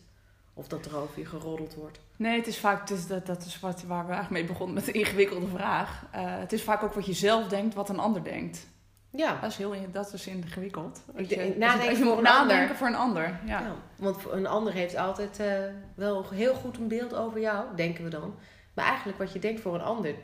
Of 0.54 0.68
dat 0.68 0.86
er 0.86 0.98
over 0.98 1.20
je 1.20 1.26
geroddeld 1.26 1.76
wordt. 1.76 2.00
Nee, 2.16 2.38
het 2.38 2.48
is 2.48 2.60
vaak, 2.60 2.90
is, 2.90 3.08
dat, 3.08 3.26
dat 3.26 3.46
is 3.46 3.60
wat, 3.60 3.84
waar 3.84 4.06
we 4.06 4.12
eigenlijk 4.12 4.42
mee 4.42 4.52
begonnen 4.52 4.76
met 4.76 4.86
de 4.86 4.92
ingewikkelde 4.92 5.48
vraag. 5.48 6.06
Eh, 6.12 6.38
het 6.40 6.54
is 6.54 6.64
vaak 6.64 6.84
ook 6.84 6.94
wat 6.94 7.06
je 7.06 7.14
zelf 7.14 7.48
denkt, 7.48 7.74
wat 7.74 7.90
een 7.90 8.00
ander 8.00 8.24
denkt. 8.24 8.68
Ja, 9.14 9.38
Dat 9.42 9.50
is, 9.52 9.58
heel, 9.58 9.76
dat 9.92 10.14
is 10.14 10.28
ingewikkeld. 10.28 11.02
Als 11.14 11.22
Ik 11.24 11.30
je, 11.30 11.36
denk- 11.36 11.40
als 11.48 11.54
je- 11.54 11.60
nadenken 11.60 11.90
als 11.90 11.98
je 11.98 12.04
voor 12.04 12.16
moet 12.16 12.26
een 12.26 12.32
ander. 12.32 12.76
voor 12.76 12.88
een 12.88 12.96
ander. 12.96 13.40
Ja. 13.46 13.60
Ja, 13.60 13.74
want 13.96 14.18
een 14.32 14.48
ander 14.48 14.74
heeft 14.74 14.96
altijd 14.96 15.40
eh, 15.40 15.54
wel 15.96 16.30
heel 16.30 16.54
goed 16.54 16.78
een 16.78 16.88
beeld 16.88 17.14
over 17.14 17.40
jou, 17.40 17.66
denken 17.76 18.04
we 18.04 18.10
dan. 18.10 18.36
Maar 18.74 18.86
eigenlijk 18.86 19.18
wat 19.18 19.34
je 19.34 19.40
denkt 19.40 19.62
voor 19.62 19.76
een 19.76 19.82
ander, 19.82 20.16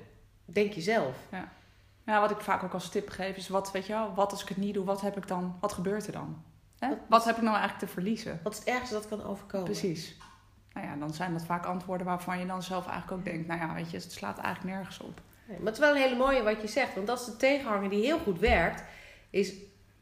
denk 0.46 0.74
je 0.74 0.82
zelf. 0.82 1.16
Ja, 2.06 2.20
wat 2.22 2.32
ik 2.32 2.40
vaak 2.42 2.64
ook 2.64 2.74
als 2.74 2.90
tip 2.90 3.10
geef 3.10 3.36
is, 3.38 3.48
wat, 3.48 3.72
weet 3.72 3.86
je 3.86 3.94
wel, 3.94 4.14
wat 4.14 4.32
als 4.32 4.42
ik 4.42 4.48
het 4.48 4.58
niet 4.58 4.74
doe, 4.74 4.86
wat 4.86 5.02
heb 5.02 5.18
ik 5.18 5.28
dan, 5.28 5.58
wat 5.60 5.74
gebeurt 5.74 6.08
er 6.08 6.14
dan? 6.14 6.44
Hè? 6.80 6.90
Wat- 6.90 6.98
Wat 7.08 7.26
heb 7.26 7.36
ik 7.36 7.42
nou 7.42 7.56
eigenlijk 7.58 7.86
te 7.86 7.94
verliezen? 7.94 8.40
Wat 8.44 8.54
is 8.54 8.60
het 8.60 8.68
ergste 8.68 8.94
dat 8.94 9.08
kan 9.08 9.24
overkomen? 9.24 9.66
Precies. 9.66 10.18
Nou 10.74 10.88
ja, 10.88 10.96
dan 10.96 11.14
zijn 11.14 11.34
dat 11.34 11.46
vaak 11.46 11.66
antwoorden 11.66 12.06
waarvan 12.08 12.40
je 12.40 12.46
dan 12.46 12.64
zelf 12.64 12.88
eigenlijk 12.88 13.18
ook 13.20 13.26
denkt, 13.26 13.48
nou 13.48 13.60
ja, 13.60 13.74
weet 13.74 13.92
je, 13.92 13.98
het 13.98 14.12
slaat 14.12 14.38
eigenlijk 14.38 14.76
nergens 14.76 15.00
op. 15.00 15.22
Nee, 15.48 15.58
maar 15.58 15.66
het 15.66 15.74
is 15.74 15.80
wel 15.80 15.96
een 15.96 16.02
hele 16.02 16.16
mooie 16.16 16.44
wat 16.44 16.62
je 16.62 16.68
zegt. 16.68 16.96
Want 16.96 17.08
dat 17.08 17.20
is 17.20 17.26
de 17.26 17.36
tegenhanger 17.38 17.90
die 17.90 18.04
heel 18.06 18.20
goed 18.20 18.40
werkt. 18.40 18.84
Is 19.30 19.54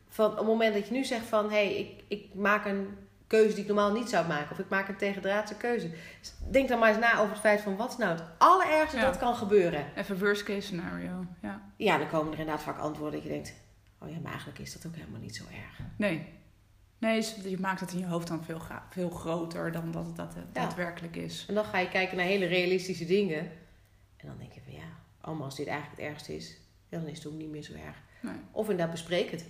van 0.10 0.32
op 0.32 0.38
het 0.38 0.46
moment 0.46 0.74
dat 0.74 0.88
je 0.88 0.94
nu 0.94 1.04
zegt 1.04 1.26
van... 1.26 1.46
Hé, 1.46 1.66
hey, 1.66 1.76
ik, 1.76 2.04
ik 2.08 2.34
maak 2.34 2.66
een 2.66 2.98
keuze 3.28 3.54
die 3.54 3.62
ik 3.64 3.68
normaal 3.68 3.92
niet 3.92 4.10
zou 4.10 4.28
maken. 4.28 4.52
Of 4.52 4.60
ik 4.60 4.70
maak 4.70 4.88
een 4.88 4.96
tegendraadse 4.98 5.56
keuze. 5.56 5.90
Dus 6.20 6.34
denk 6.52 6.68
dan 6.70 6.80
maar 6.80 6.90
eens 6.90 7.00
na 7.00 7.18
over 7.20 7.30
het 7.32 7.40
feit 7.40 7.62
van... 7.62 7.76
Wat 7.76 7.90
is 7.92 7.98
nou 7.98 8.12
het 8.12 8.24
allerergste 8.38 8.98
Ja. 8.98 9.06
dat 9.06 9.18
kan 9.18 9.36
gebeuren? 9.36 9.86
Even 9.96 10.20
worst 10.20 10.44
case 10.44 10.62
scenario, 10.62 11.26
ja. 11.42 11.62
Ja, 11.76 11.98
dan 11.98 12.08
komen 12.10 12.34
er 12.34 12.40
inderdaad 12.40 12.64
vaak 12.64 12.80
antwoorden 12.80 13.14
dat 13.20 13.24
je 13.24 13.34
denkt... 13.34 13.54
Oh 14.00 14.10
ja, 14.10 14.16
maar 14.20 14.32
eigenlijk 14.32 14.60
is 14.60 14.74
dat 14.74 14.86
ook 14.86 14.96
helemaal 14.96 15.20
niet 15.20 15.36
zo 15.36 15.44
erg. 15.44 15.88
Nee. 15.98 16.26
Nee, 16.98 17.26
je 17.44 17.58
maakt 17.60 17.80
het 17.80 17.92
in 17.94 18.00
je 18.00 18.06
hoofd 18.06 18.28
dan 18.28 18.44
veel, 18.44 18.62
veel 18.90 19.10
groter 19.10 19.72
dan 19.72 19.92
dat 19.92 20.06
het 20.06 20.16
dat 20.16 20.34
Ja. 20.36 20.42
daadwerkelijk 20.62 21.16
is. 21.16 21.46
En 21.48 21.54
dan 21.54 21.66
ga 21.66 21.78
je 21.80 21.90
kijken 21.90 22.18
naar 22.18 22.26
hele 22.26 22.46
realistische 22.46 23.06
dingen. 23.06 23.40
En 24.18 24.28
dan 24.28 24.38
denk 24.38 24.52
je 24.54 24.62
van 24.64 24.74
ja, 24.74 24.84
allemaal 25.26 25.46
als 25.46 25.56
dit 25.56 25.68
eigenlijk 25.68 26.00
het 26.02 26.10
ergste 26.10 26.36
is... 26.36 26.58
dan 26.90 27.08
is 27.08 27.18
het 27.18 27.28
ook 27.28 27.34
niet 27.34 27.50
meer 27.50 27.64
zo 27.64 27.74
erg. 27.74 27.96
Nee. 28.22 28.34
Of 28.52 28.70
inderdaad, 28.70 28.92
bespreek 28.92 29.32
het. 29.32 29.46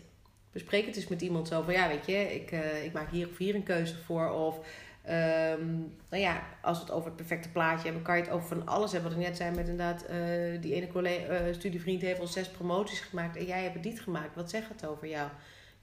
Bespreek 0.51 0.86
het 0.86 0.96
eens 0.96 1.08
met 1.08 1.22
iemand 1.22 1.48
zo 1.48 1.62
van, 1.62 1.74
ja, 1.74 1.88
weet 1.88 2.05
je, 2.05 2.36
ik, 2.36 2.51
eh, 2.51 2.84
ik 2.84 2.94
maak 2.94 3.10
hier 3.10 3.27
of 3.29 3.38
hier 3.38 3.55
een 3.55 3.63
keuze 3.63 3.98
voor. 3.98 4.29
Of, 4.29 4.60
ehm, 5.03 5.67
nou 6.10 6.22
ja, 6.24 6.44
als 6.62 6.77
we 6.77 6.84
het 6.84 6.94
over 6.94 7.08
het 7.08 7.15
perfecte 7.15 7.50
plaatje 7.50 7.84
hebben, 7.86 8.01
kan 8.03 8.17
je 8.17 8.22
het 8.24 8.32
over 8.32 8.48
van 8.48 8.67
alles 8.67 8.91
hebben. 8.91 9.10
Wat 9.12 9.20
ik 9.20 9.25
net 9.27 9.38
zei 9.38 9.55
met 9.55 9.67
inderdaad, 9.67 10.03
eh, 10.03 10.17
die 10.62 10.74
ene 10.74 10.88
collega, 10.88 11.25
eh, 11.27 11.53
studievriend 11.53 12.01
heeft 12.01 12.20
al 12.20 12.27
zes 12.27 12.50
promoties 12.50 13.00
gemaakt 13.00 13.38
en 13.38 13.46
jij 13.46 13.62
hebt 13.62 13.74
het 13.74 13.84
niet 13.84 14.01
gemaakt. 14.01 14.36
Wat 14.36 14.50
zegt 14.50 14.70
het 14.70 14.86
over 14.86 15.08
jou? 15.08 15.29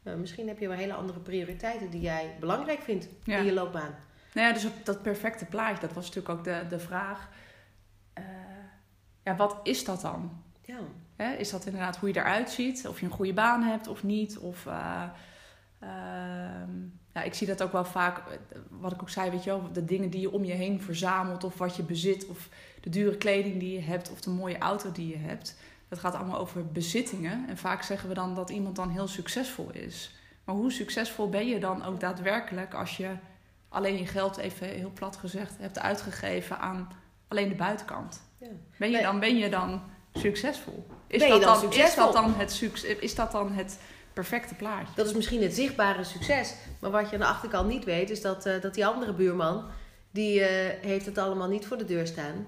Nou, 0.02 0.18
misschien 0.18 0.48
heb 0.48 0.58
je 0.58 0.68
wel 0.68 0.76
hele 0.76 0.92
andere 0.94 1.20
prioriteiten 1.20 1.90
die 1.90 2.00
jij 2.00 2.36
belangrijk 2.40 2.80
vindt 2.82 3.08
Ja. 3.24 3.38
in 3.38 3.44
je 3.44 3.52
loopbaan. 3.52 3.94
Nou 4.34 4.46
ja, 4.46 4.52
dus 4.52 4.64
op 4.64 4.72
dat 4.84 5.02
perfecte 5.02 5.44
plaatje, 5.44 5.80
dat 5.86 5.92
was 5.92 6.06
natuurlijk 6.06 6.38
ook 6.38 6.44
de, 6.44 6.62
de 6.68 6.78
vraag. 6.78 7.28
Ja, 9.24 9.36
wat 9.36 9.60
is 9.62 9.84
dat 9.84 10.00
dan? 10.00 10.42
Ja, 10.64 10.78
Hè, 11.16 11.32
is 11.32 11.50
dat 11.50 11.66
inderdaad 11.66 11.96
hoe 11.96 12.08
je 12.08 12.16
eruit 12.16 12.50
ziet? 12.50 12.88
Of 12.88 13.00
je 13.00 13.06
een 13.06 13.12
goede 13.12 13.32
baan 13.32 13.62
hebt 13.62 13.88
of 13.88 14.02
niet? 14.02 14.38
Of, 14.38 14.66
eh, 14.66 15.02
ehm, 15.78 16.70
ja, 17.14 17.22
ik 17.22 17.34
zie 17.34 17.46
dat 17.46 17.62
ook 17.62 17.72
wel 17.72 17.84
vaak, 17.84 18.18
eh, 18.18 18.58
wat 18.70 18.92
ik 18.92 19.02
ook 19.02 19.10
zei, 19.10 19.30
weet 19.30 19.44
je 19.44 19.50
wel, 19.50 19.72
de 19.72 19.84
dingen 19.84 20.10
die 20.10 20.20
je 20.20 20.32
om 20.32 20.44
je 20.44 20.52
heen 20.52 20.80
verzamelt, 20.80 21.44
of 21.44 21.58
wat 21.58 21.76
je 21.76 21.82
bezit, 21.82 22.26
of 22.26 22.48
de 22.80 22.90
dure 22.90 23.16
kleding 23.16 23.58
die 23.58 23.72
je 23.72 23.80
hebt, 23.80 24.10
of 24.10 24.20
de 24.20 24.30
mooie 24.30 24.58
auto 24.58 24.92
die 24.92 25.08
je 25.08 25.16
hebt. 25.16 25.56
Dat 25.88 25.98
gaat 25.98 26.14
allemaal 26.14 26.38
over 26.38 26.66
bezittingen. 26.66 27.48
En 27.48 27.58
vaak 27.58 27.82
zeggen 27.82 28.08
we 28.08 28.14
dan 28.14 28.34
dat 28.34 28.50
iemand 28.50 28.76
dan 28.76 28.90
heel 28.90 29.08
succesvol 29.08 29.70
is. 29.72 30.14
Maar 30.44 30.54
hoe 30.54 30.72
succesvol 30.72 31.28
ben 31.28 31.46
je 31.46 31.60
dan 31.60 31.84
ook 31.84 32.00
daadwerkelijk 32.00 32.74
als 32.74 32.96
je 32.96 33.10
alleen 33.68 33.98
je 33.98 34.06
geld, 34.06 34.36
even 34.36 34.68
heel 34.68 34.90
plat 34.94 35.16
gezegd, 35.16 35.58
hebt 35.58 35.78
uitgegeven 35.78 36.58
aan 36.58 36.88
alleen 37.28 37.48
de 37.48 37.54
buitenkant? 37.54 38.22
Ja. 38.42 38.48
Ben 38.78 38.90
je 38.90 39.02
dan, 39.02 39.20
ben 39.20 39.36
je 39.36 39.48
dan 39.48 39.82
succesvol? 40.14 40.86
Is, 41.06 41.18
Ben 41.18 41.28
dat 41.28 41.42
dan 41.42 41.60
dan, 41.60 41.72
is, 41.72 41.94
dat 41.94 42.12
dan 42.12 42.34
het 42.34 42.52
succes, 42.52 42.96
is 42.96 43.14
dat 43.14 43.32
dan 43.32 43.52
het 43.52 43.78
perfecte 44.12 44.54
plaatje? 44.54 44.94
Dat 44.94 45.06
is 45.06 45.12
misschien 45.14 45.42
het 45.42 45.54
zichtbare 45.54 46.04
succes. 46.04 46.54
Maar 46.80 46.90
wat 46.90 47.08
je 47.08 47.14
aan 47.14 47.20
de 47.20 47.26
achterkant 47.26 47.68
niet 47.68 47.84
weet, 47.84 48.10
is 48.10 48.20
dat, 48.20 48.46
eh, 48.46 48.60
dat 48.60 48.74
die 48.74 48.86
andere 48.86 49.12
buurman, 49.12 49.64
die 50.10 50.40
eh, 50.44 50.86
heeft 50.86 51.06
het 51.06 51.18
allemaal 51.18 51.48
niet 51.48 51.66
voor 51.66 51.76
de 51.78 51.84
deur 51.84 52.06
staan. 52.06 52.46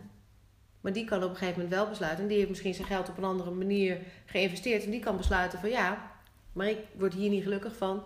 Maar 0.80 0.92
die 0.92 1.04
kan 1.04 1.22
op 1.22 1.30
een 1.30 1.36
gegeven 1.36 1.60
moment 1.62 1.74
wel 1.78 1.88
besluiten. 1.88 2.22
En 2.22 2.28
die 2.28 2.36
heeft 2.36 2.48
misschien 2.48 2.74
zijn 2.74 2.86
geld 2.86 3.08
op 3.08 3.16
een 3.18 3.24
andere 3.24 3.50
manier 3.50 3.98
geïnvesteerd. 4.26 4.84
En 4.84 4.90
die 4.90 5.00
kan 5.00 5.16
besluiten 5.16 5.58
van 5.60 5.70
ja, 5.70 6.10
maar 6.52 6.68
ik 6.68 6.78
word 6.98 7.14
hier 7.14 7.30
niet 7.30 7.42
gelukkig 7.42 7.76
van. 7.76 8.02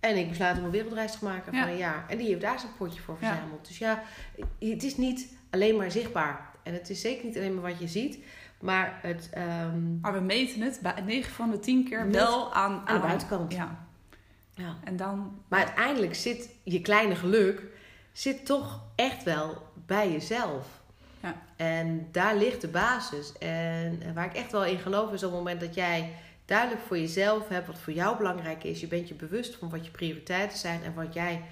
En 0.00 0.16
ik 0.16 0.28
besluit 0.28 0.58
om 0.58 0.64
een 0.64 0.70
wereldreis 0.70 1.12
te 1.18 1.24
maken 1.24 1.52
Ja. 1.54 1.60
van 1.62 1.70
een 1.70 1.76
jaar. 1.78 2.04
En 2.08 2.18
die 2.18 2.26
heeft 2.26 2.40
daar 2.40 2.58
zijn 2.60 2.72
potje 2.78 3.00
voor 3.00 3.16
Ja. 3.20 3.28
verzameld. 3.28 3.66
Dus 3.66 3.78
ja, 3.78 4.02
het 4.58 4.82
is 4.82 4.96
niet 4.96 5.36
alleen 5.50 5.76
maar 5.76 5.90
zichtbaar. 5.90 6.50
En 6.62 6.72
het 6.72 6.90
is 6.90 7.00
zeker 7.00 7.24
niet 7.24 7.36
alleen 7.36 7.54
maar 7.54 7.70
wat 7.70 7.78
je 7.80 7.88
ziet. 7.88 8.18
Maar 8.60 8.98
het, 9.02 9.28
ehm, 9.32 10.00
Maar 10.00 10.12
we 10.12 10.20
meten 10.20 10.60
het 10.60 10.78
bij 10.82 11.00
9 11.04 11.32
van 11.32 11.50
de 11.50 11.58
10 11.58 11.84
keer 11.88 12.04
Met- 12.06 12.14
wel 12.14 12.52
aan, 12.54 12.82
aan 12.84 13.00
de 13.00 13.06
buitenkant. 13.06 13.52
Ja. 13.52 13.86
ja. 14.54 14.76
En 14.84 14.96
dan, 14.96 15.42
Maar 15.48 15.58
uiteindelijk 15.64 16.14
zit 16.14 16.48
je 16.62 16.80
kleine 16.80 17.14
geluk 17.16 17.62
zit 18.12 18.46
toch 18.46 18.80
echt 18.94 19.22
wel 19.22 19.62
bij 19.86 20.12
jezelf. 20.12 20.66
Ja. 21.22 21.34
En 21.56 22.08
daar 22.10 22.36
ligt 22.36 22.60
de 22.60 22.68
basis. 22.68 23.32
En 23.38 24.14
waar 24.14 24.24
ik 24.24 24.34
echt 24.34 24.52
wel 24.52 24.64
in 24.64 24.78
geloof 24.78 25.12
is 25.12 25.22
op 25.22 25.30
het 25.30 25.38
moment 25.38 25.60
dat 25.60 25.74
jij 25.74 26.14
duidelijk 26.44 26.80
voor 26.86 26.98
jezelf 26.98 27.48
hebt 27.48 27.66
wat 27.66 27.78
voor 27.78 27.92
jou 27.92 28.16
belangrijk 28.16 28.64
is. 28.64 28.80
Je 28.80 28.86
bent 28.86 29.08
je 29.08 29.14
bewust 29.14 29.54
van 29.56 29.70
wat 29.70 29.84
je 29.84 29.90
prioriteiten 29.90 30.58
zijn 30.58 30.82
en 30.82 30.94
wat 30.94 31.14
jij, 31.14 31.42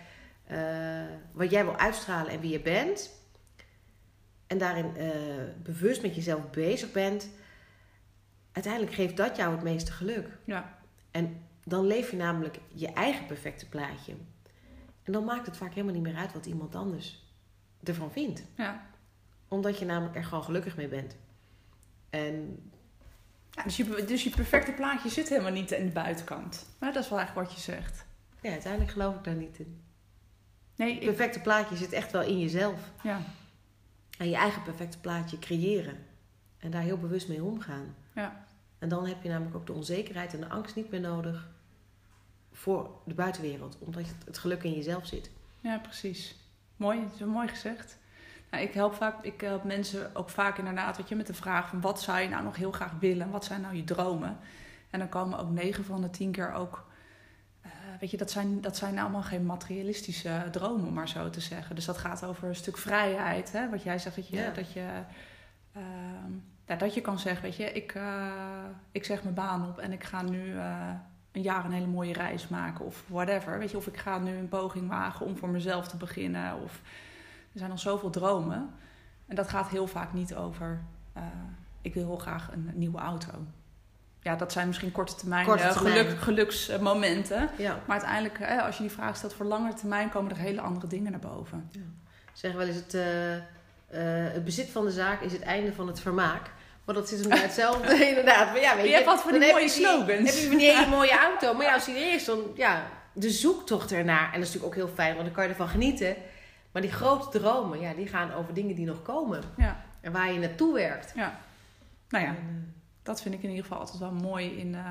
eh, 0.46 0.58
wat 1.32 1.50
jij 1.50 1.64
wil 1.64 1.76
uitstralen 1.76 2.32
en 2.32 2.40
wie 2.40 2.50
je 2.50 2.60
bent. 2.60 3.10
En 4.50 4.58
daarin 4.58 4.96
eh, 4.96 5.08
bewust 5.62 6.02
met 6.02 6.14
jezelf 6.14 6.50
bezig 6.50 6.92
bent. 6.92 7.28
Uiteindelijk 8.52 8.94
geeft 8.94 9.16
dat 9.16 9.36
jou 9.36 9.52
het 9.52 9.62
meeste 9.62 9.92
geluk. 9.92 10.28
ja, 10.44 10.78
En 11.10 11.42
dan 11.64 11.86
leef 11.86 12.10
je 12.10 12.16
namelijk 12.16 12.58
je 12.74 12.92
eigen 12.92 13.26
perfecte 13.26 13.68
plaatje. 13.68 14.14
En 15.02 15.12
dan 15.12 15.24
maakt 15.24 15.46
het 15.46 15.56
vaak 15.56 15.74
helemaal 15.74 15.94
niet 15.94 16.02
meer 16.02 16.16
uit 16.16 16.32
wat 16.32 16.46
iemand 16.46 16.74
anders 16.74 17.24
ervan 17.82 18.12
vindt. 18.12 18.42
ja. 18.56 18.86
Omdat 19.48 19.78
je 19.78 19.84
namelijk 19.84 20.16
er 20.16 20.24
gewoon 20.24 20.44
gelukkig 20.44 20.76
mee 20.76 20.88
bent. 20.88 21.16
En 22.10 22.62
ja 23.50 23.62
dus, 23.62 23.76
je, 23.76 24.04
dus 24.04 24.24
je 24.24 24.30
perfecte 24.30 24.72
plaatje 24.72 25.08
zit 25.08 25.28
helemaal 25.28 25.52
niet 25.52 25.70
in 25.70 25.86
de 25.86 25.92
buitenkant. 25.92 26.66
Maar 26.78 26.92
dat 26.92 27.02
is 27.02 27.08
wel 27.10 27.18
eigenlijk 27.18 27.48
wat 27.48 27.56
je 27.56 27.62
zegt. 27.72 28.04
ja, 28.40 28.50
uiteindelijk 28.50 28.92
geloof 28.92 29.14
ik 29.16 29.24
daar 29.24 29.34
niet 29.34 29.58
in. 29.58 29.80
Nee, 30.76 30.92
Het 30.94 31.02
ik, 31.02 31.08
perfecte 31.08 31.40
plaatje 31.40 31.76
zit 31.76 31.92
echt 31.92 32.12
wel 32.12 32.22
in 32.22 32.38
jezelf. 32.40 32.80
ja, 33.02 33.20
En 34.20 34.28
je 34.28 34.36
eigen 34.36 34.62
perfecte 34.62 34.98
plaatje 34.98 35.38
creëren. 35.38 35.96
En 36.58 36.70
daar 36.70 36.82
heel 36.82 36.98
bewust 36.98 37.28
mee 37.28 37.42
omgaan. 37.42 37.94
ja, 38.14 38.44
En 38.78 38.88
dan 38.88 39.06
heb 39.06 39.22
je 39.22 39.28
namelijk 39.28 39.56
ook 39.56 39.66
de 39.66 39.72
onzekerheid 39.72 40.34
en 40.34 40.40
de 40.40 40.48
angst 40.48 40.76
niet 40.76 40.90
meer 40.90 41.00
nodig 41.00 41.48
voor 42.52 42.90
de 43.04 43.14
buitenwereld. 43.14 43.76
Omdat 43.78 44.02
het, 44.24 44.38
geluk 44.38 44.62
in 44.62 44.72
jezelf 44.72 45.06
zit. 45.06 45.30
ja, 45.60 45.78
precies. 45.78 46.36
Mooi, 46.76 47.00
wel 47.18 47.28
mooi 47.28 47.48
gezegd. 47.48 47.98
Nou, 48.50 48.62
ik 48.62 48.72
help 48.72 48.94
vaak, 48.94 49.24
ik 49.24 49.40
help 49.40 49.64
mensen 49.64 50.14
ook 50.14 50.30
vaak 50.30 50.58
inderdaad, 50.58 50.96
weet 50.96 51.08
je, 51.08 51.14
met 51.14 51.26
de 51.26 51.34
vraag 51.34 51.68
van 51.68 51.80
wat 51.80 52.02
zou 52.02 52.20
je 52.20 52.28
nou 52.28 52.44
nog 52.44 52.56
heel 52.56 52.72
graag 52.72 52.92
willen? 52.98 53.30
Wat 53.30 53.44
zijn 53.44 53.60
nou 53.60 53.74
je 53.74 53.84
dromen? 53.84 54.38
En 54.90 54.98
dan 54.98 55.08
komen 55.08 55.38
ook 55.38 55.50
9 55.50 55.84
van 55.84 56.00
de 56.00 56.10
10 56.10 56.30
keer 56.30 56.52
ook, 56.52 56.86
weet 58.00 58.10
je, 58.10 58.16
dat 58.16 58.30
zijn, 58.30 58.60
dat 58.60 58.76
zijn 58.76 58.98
allemaal 58.98 59.22
geen 59.22 59.46
materialistische 59.46 60.48
dromen, 60.50 60.86
om 60.86 60.92
maar 60.94 61.08
zo 61.08 61.30
te 61.30 61.40
zeggen. 61.40 61.74
Dus 61.74 61.84
dat 61.84 61.98
gaat 61.98 62.24
over 62.24 62.48
een 62.48 62.54
stuk 62.54 62.76
vrijheid, 62.78 63.52
hè? 63.52 63.70
wat 63.70 63.82
jij 63.82 63.98
zegt, 63.98 64.16
dat 64.16 64.28
je, 64.28 64.36
Ja. 64.36 64.50
dat 64.50 64.72
je, 64.72 64.88
ehm, 65.72 66.32
ja, 66.66 66.76
dat 66.76 66.94
je 66.94 67.00
kan 67.00 67.18
zeggen, 67.18 67.42
weet 67.42 67.56
je, 67.56 67.72
ik, 67.72 67.94
eh, 67.94 68.64
ik 68.92 69.04
zeg 69.04 69.22
mijn 69.22 69.34
baan 69.34 69.68
op 69.68 69.78
en 69.78 69.92
ik 69.92 70.04
ga 70.04 70.22
nu 70.22 70.56
eh, 70.56 70.88
een 71.32 71.42
jaar 71.42 71.64
een 71.64 71.72
hele 71.72 71.86
mooie 71.86 72.12
reis 72.12 72.48
maken 72.48 72.84
of 72.84 73.04
whatever. 73.06 73.58
Weet 73.58 73.70
je, 73.70 73.76
of 73.76 73.86
ik 73.86 73.96
ga 73.96 74.18
nu 74.18 74.36
een 74.36 74.48
poging 74.48 74.88
wagen 74.88 75.26
om 75.26 75.36
voor 75.36 75.48
mezelf 75.48 75.88
te 75.88 75.96
beginnen. 75.96 76.62
Of 76.62 76.80
er 77.52 77.58
zijn 77.58 77.70
nog 77.70 77.78
zoveel 77.78 78.10
dromen. 78.10 78.70
En 79.26 79.36
dat 79.36 79.48
gaat 79.48 79.68
heel 79.68 79.86
vaak 79.86 80.12
niet 80.12 80.34
over, 80.34 80.80
eh, 81.12 81.22
ik 81.80 81.94
wil 81.94 82.06
heel 82.06 82.16
graag 82.18 82.52
een 82.52 82.70
nieuwe 82.74 82.98
auto. 82.98 83.32
Ja, 84.22 84.36
dat 84.36 84.52
zijn 84.52 84.66
misschien 84.66 84.92
korte 84.92 85.14
termijn, 85.14 85.46
Korte 85.46 85.62
eh, 85.62 85.72
termijn. 85.72 85.94
geluk, 85.96 86.20
geluksmomenten. 86.20 87.48
Ja. 87.56 87.78
Maar 87.86 87.96
uiteindelijk, 88.00 88.60
als 88.62 88.76
je 88.76 88.82
die 88.82 88.92
vraag 88.92 89.16
stelt 89.16 89.34
voor 89.34 89.46
langere 89.46 89.74
termijn, 89.74 90.10
komen 90.10 90.30
er 90.30 90.36
hele 90.36 90.60
andere 90.60 90.86
dingen 90.86 91.10
naar 91.10 91.20
boven. 91.20 91.70
Zeg 92.32 92.52
wel 92.52 92.66
eens 92.66 92.76
het, 92.76 92.94
eh, 92.94 93.34
eh, 93.36 93.42
het 94.32 94.44
bezit 94.44 94.70
van 94.70 94.84
de 94.84 94.90
zaak 94.90 95.20
is 95.20 95.32
het 95.32 95.42
einde 95.42 95.72
van 95.72 95.86
het 95.86 96.00
vermaak. 96.00 96.50
Maar 96.84 96.94
dat 96.94 97.08
zit 97.08 97.20
hem 97.20 97.28
bij 97.38 97.38
hetzelfde, 97.38 98.08
inderdaad. 98.08 98.46
Maar 98.52 98.60
ja, 98.60 98.76
weet 98.76 98.86
Je 98.86 98.92
hebt 98.92 99.04
wat 99.06 99.20
voor 99.22 99.32
die 99.32 99.40
mooie 99.40 99.62
je 99.62 99.68
slogans. 99.68 100.40
heb 100.40 100.50
je 100.52 100.56
die 100.58 100.70
hele 100.74 100.86
mooie 100.96 101.18
auto. 101.18 101.54
Maar 101.54 101.66
ja, 101.66 101.74
als 101.74 101.84
die 101.84 101.94
er 101.94 102.14
is, 102.14 102.24
dan 102.24 102.38
ja, 102.54 102.82
de 103.12 103.30
zoektocht 103.30 103.92
ernaar. 103.92 104.24
En 104.24 104.40
dat 104.40 104.48
is 104.48 104.54
natuurlijk 104.54 104.66
ook 104.66 104.74
heel 104.86 104.94
fijn, 104.94 105.12
want 105.12 105.24
dan 105.24 105.34
kan 105.34 105.44
je 105.44 105.50
ervan 105.50 105.68
genieten. 105.68 106.16
Maar 106.72 106.82
die 106.82 106.92
grote 106.92 107.38
dromen, 107.38 107.80
ja, 107.80 107.92
die 107.94 108.06
gaan 108.06 108.32
over 108.32 108.54
dingen 108.54 108.74
die 108.74 108.86
nog 108.86 109.02
komen. 109.02 109.42
Ja, 109.56 109.82
En 110.00 110.12
waar 110.12 110.32
je 110.32 110.38
naartoe 110.38 110.74
werkt. 110.74 111.12
ja. 111.14 111.38
Nou 112.08 112.24
ja, 112.24 112.30
En, 112.30 112.74
dat 113.10 113.22
vind 113.22 113.34
ik 113.34 113.42
in 113.42 113.48
ieder 113.48 113.64
geval 113.64 113.78
altijd 113.78 113.98
wel 113.98 114.12
mooi 114.12 114.58
in 114.58 114.74
eh, 114.74 114.82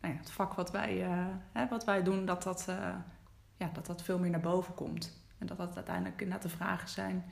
nou 0.00 0.14
ja, 0.14 0.20
het 0.20 0.30
vak 0.30 0.54
wat 0.54 0.70
wij, 0.70 1.02
eh, 1.02 1.26
hè, 1.52 1.68
wat 1.68 1.84
wij 1.84 2.02
doen, 2.02 2.26
dat 2.26 2.42
dat, 2.42 2.64
eh, 2.68 2.94
ja, 3.56 3.70
dat 3.72 3.86
dat 3.86 4.02
veel 4.02 4.18
meer 4.18 4.30
naar 4.30 4.40
boven 4.40 4.74
komt. 4.74 5.22
En 5.38 5.46
dat 5.46 5.56
dat 5.56 5.76
uiteindelijk 5.76 6.20
inderdaad 6.20 6.50
de 6.50 6.56
vragen 6.56 6.88
zijn 6.88 7.24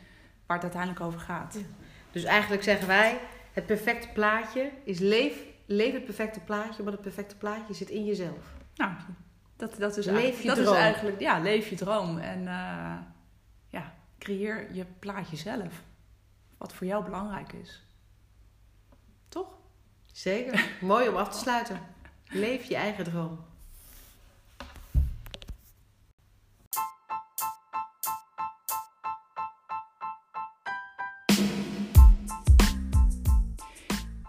waar 0.46 0.56
het 0.56 0.64
uiteindelijk 0.64 1.04
over 1.04 1.20
gaat. 1.20 1.54
Ja. 1.54 1.60
Dus 2.10 2.24
eigenlijk 2.24 2.62
zeggen 2.62 2.86
wij, 2.86 3.20
het 3.52 3.66
perfecte 3.66 4.08
plaatje 4.08 4.70
is 4.84 4.98
leef, 4.98 5.44
leef 5.66 5.92
het 5.92 6.04
perfecte 6.04 6.40
plaatje, 6.40 6.82
maar 6.82 6.92
het 6.92 7.02
perfecte 7.02 7.36
plaatje 7.36 7.74
zit 7.74 7.90
in 7.90 8.04
jezelf. 8.04 8.54
Nou, 8.74 8.92
dat, 9.56 9.76
dat, 9.78 9.96
is, 9.96 10.06
Leef 10.06 10.14
eigenlijk, 10.14 10.42
je 10.42 10.48
dat 10.48 10.58
is 10.58 10.64
droom. 10.64 10.76
eigenlijk, 10.76 11.20
ja, 11.20 11.38
leef 11.38 11.68
je 11.68 11.76
droom. 11.76 12.18
En 12.18 12.42
ja, 13.68 13.94
creëer 14.18 14.74
je 14.74 14.84
plaatje 14.98 15.36
zelf. 15.36 15.82
Wat 16.58 16.72
voor 16.72 16.86
jou 16.86 17.04
belangrijk 17.04 17.52
is. 17.52 17.82
Zeker. 20.12 20.76
Mooi 20.80 21.08
om 21.08 21.16
af 21.16 21.28
te 21.28 21.38
sluiten. 21.38 21.80
Leef 22.28 22.64
je 22.64 22.76
eigen 22.76 23.04
droom. 23.04 23.38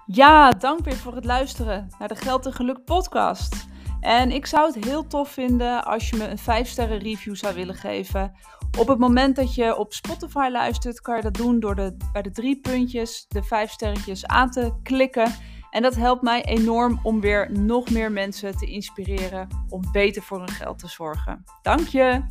Ja, 0.05 0.49
dank 0.51 0.85
weer 0.85 0.95
voor 0.95 1.15
het 1.15 1.25
luisteren 1.25 1.89
naar 1.99 2.07
de 2.07 2.15
Geld 2.15 2.45
en 2.45 2.53
Geluk 2.53 2.83
podcast. 2.83 3.65
En 3.99 4.31
ik 4.31 4.45
zou 4.45 4.73
het 4.73 4.85
heel 4.85 5.07
tof 5.07 5.29
vinden 5.29 5.85
als 5.85 6.09
je 6.09 6.17
me 6.17 6.27
een 6.27 6.37
5 6.37 6.67
sterren 6.67 6.97
review 6.97 7.35
zou 7.35 7.55
willen 7.55 7.75
geven. 7.75 8.33
Op 8.77 8.87
het 8.87 8.97
moment 8.97 9.35
dat 9.35 9.55
je 9.55 9.77
op 9.77 9.93
Spotify 9.93 10.47
luistert, 10.51 11.01
kan 11.01 11.15
je 11.15 11.21
dat 11.21 11.33
doen 11.33 11.59
door 11.59 11.75
de, 11.75 11.97
bij 12.11 12.21
de 12.21 12.31
drie 12.31 12.59
puntjes 12.59 13.25
de 13.27 13.43
5 13.43 13.71
sterretjes 13.71 14.25
aan 14.25 14.51
te 14.51 14.73
klikken. 14.83 15.35
En 15.73 15.81
dat 15.81 15.95
helpt 15.95 16.21
mij 16.21 16.43
enorm 16.43 16.99
om 17.03 17.21
weer 17.21 17.51
nog 17.51 17.89
meer 17.89 18.11
mensen 18.11 18.57
te 18.57 18.65
inspireren 18.65 19.47
om 19.69 19.81
beter 19.91 20.21
voor 20.21 20.39
hun 20.39 20.49
geld 20.49 20.79
te 20.79 20.87
zorgen. 20.87 21.43
Dank 21.61 21.87
je! 21.87 22.21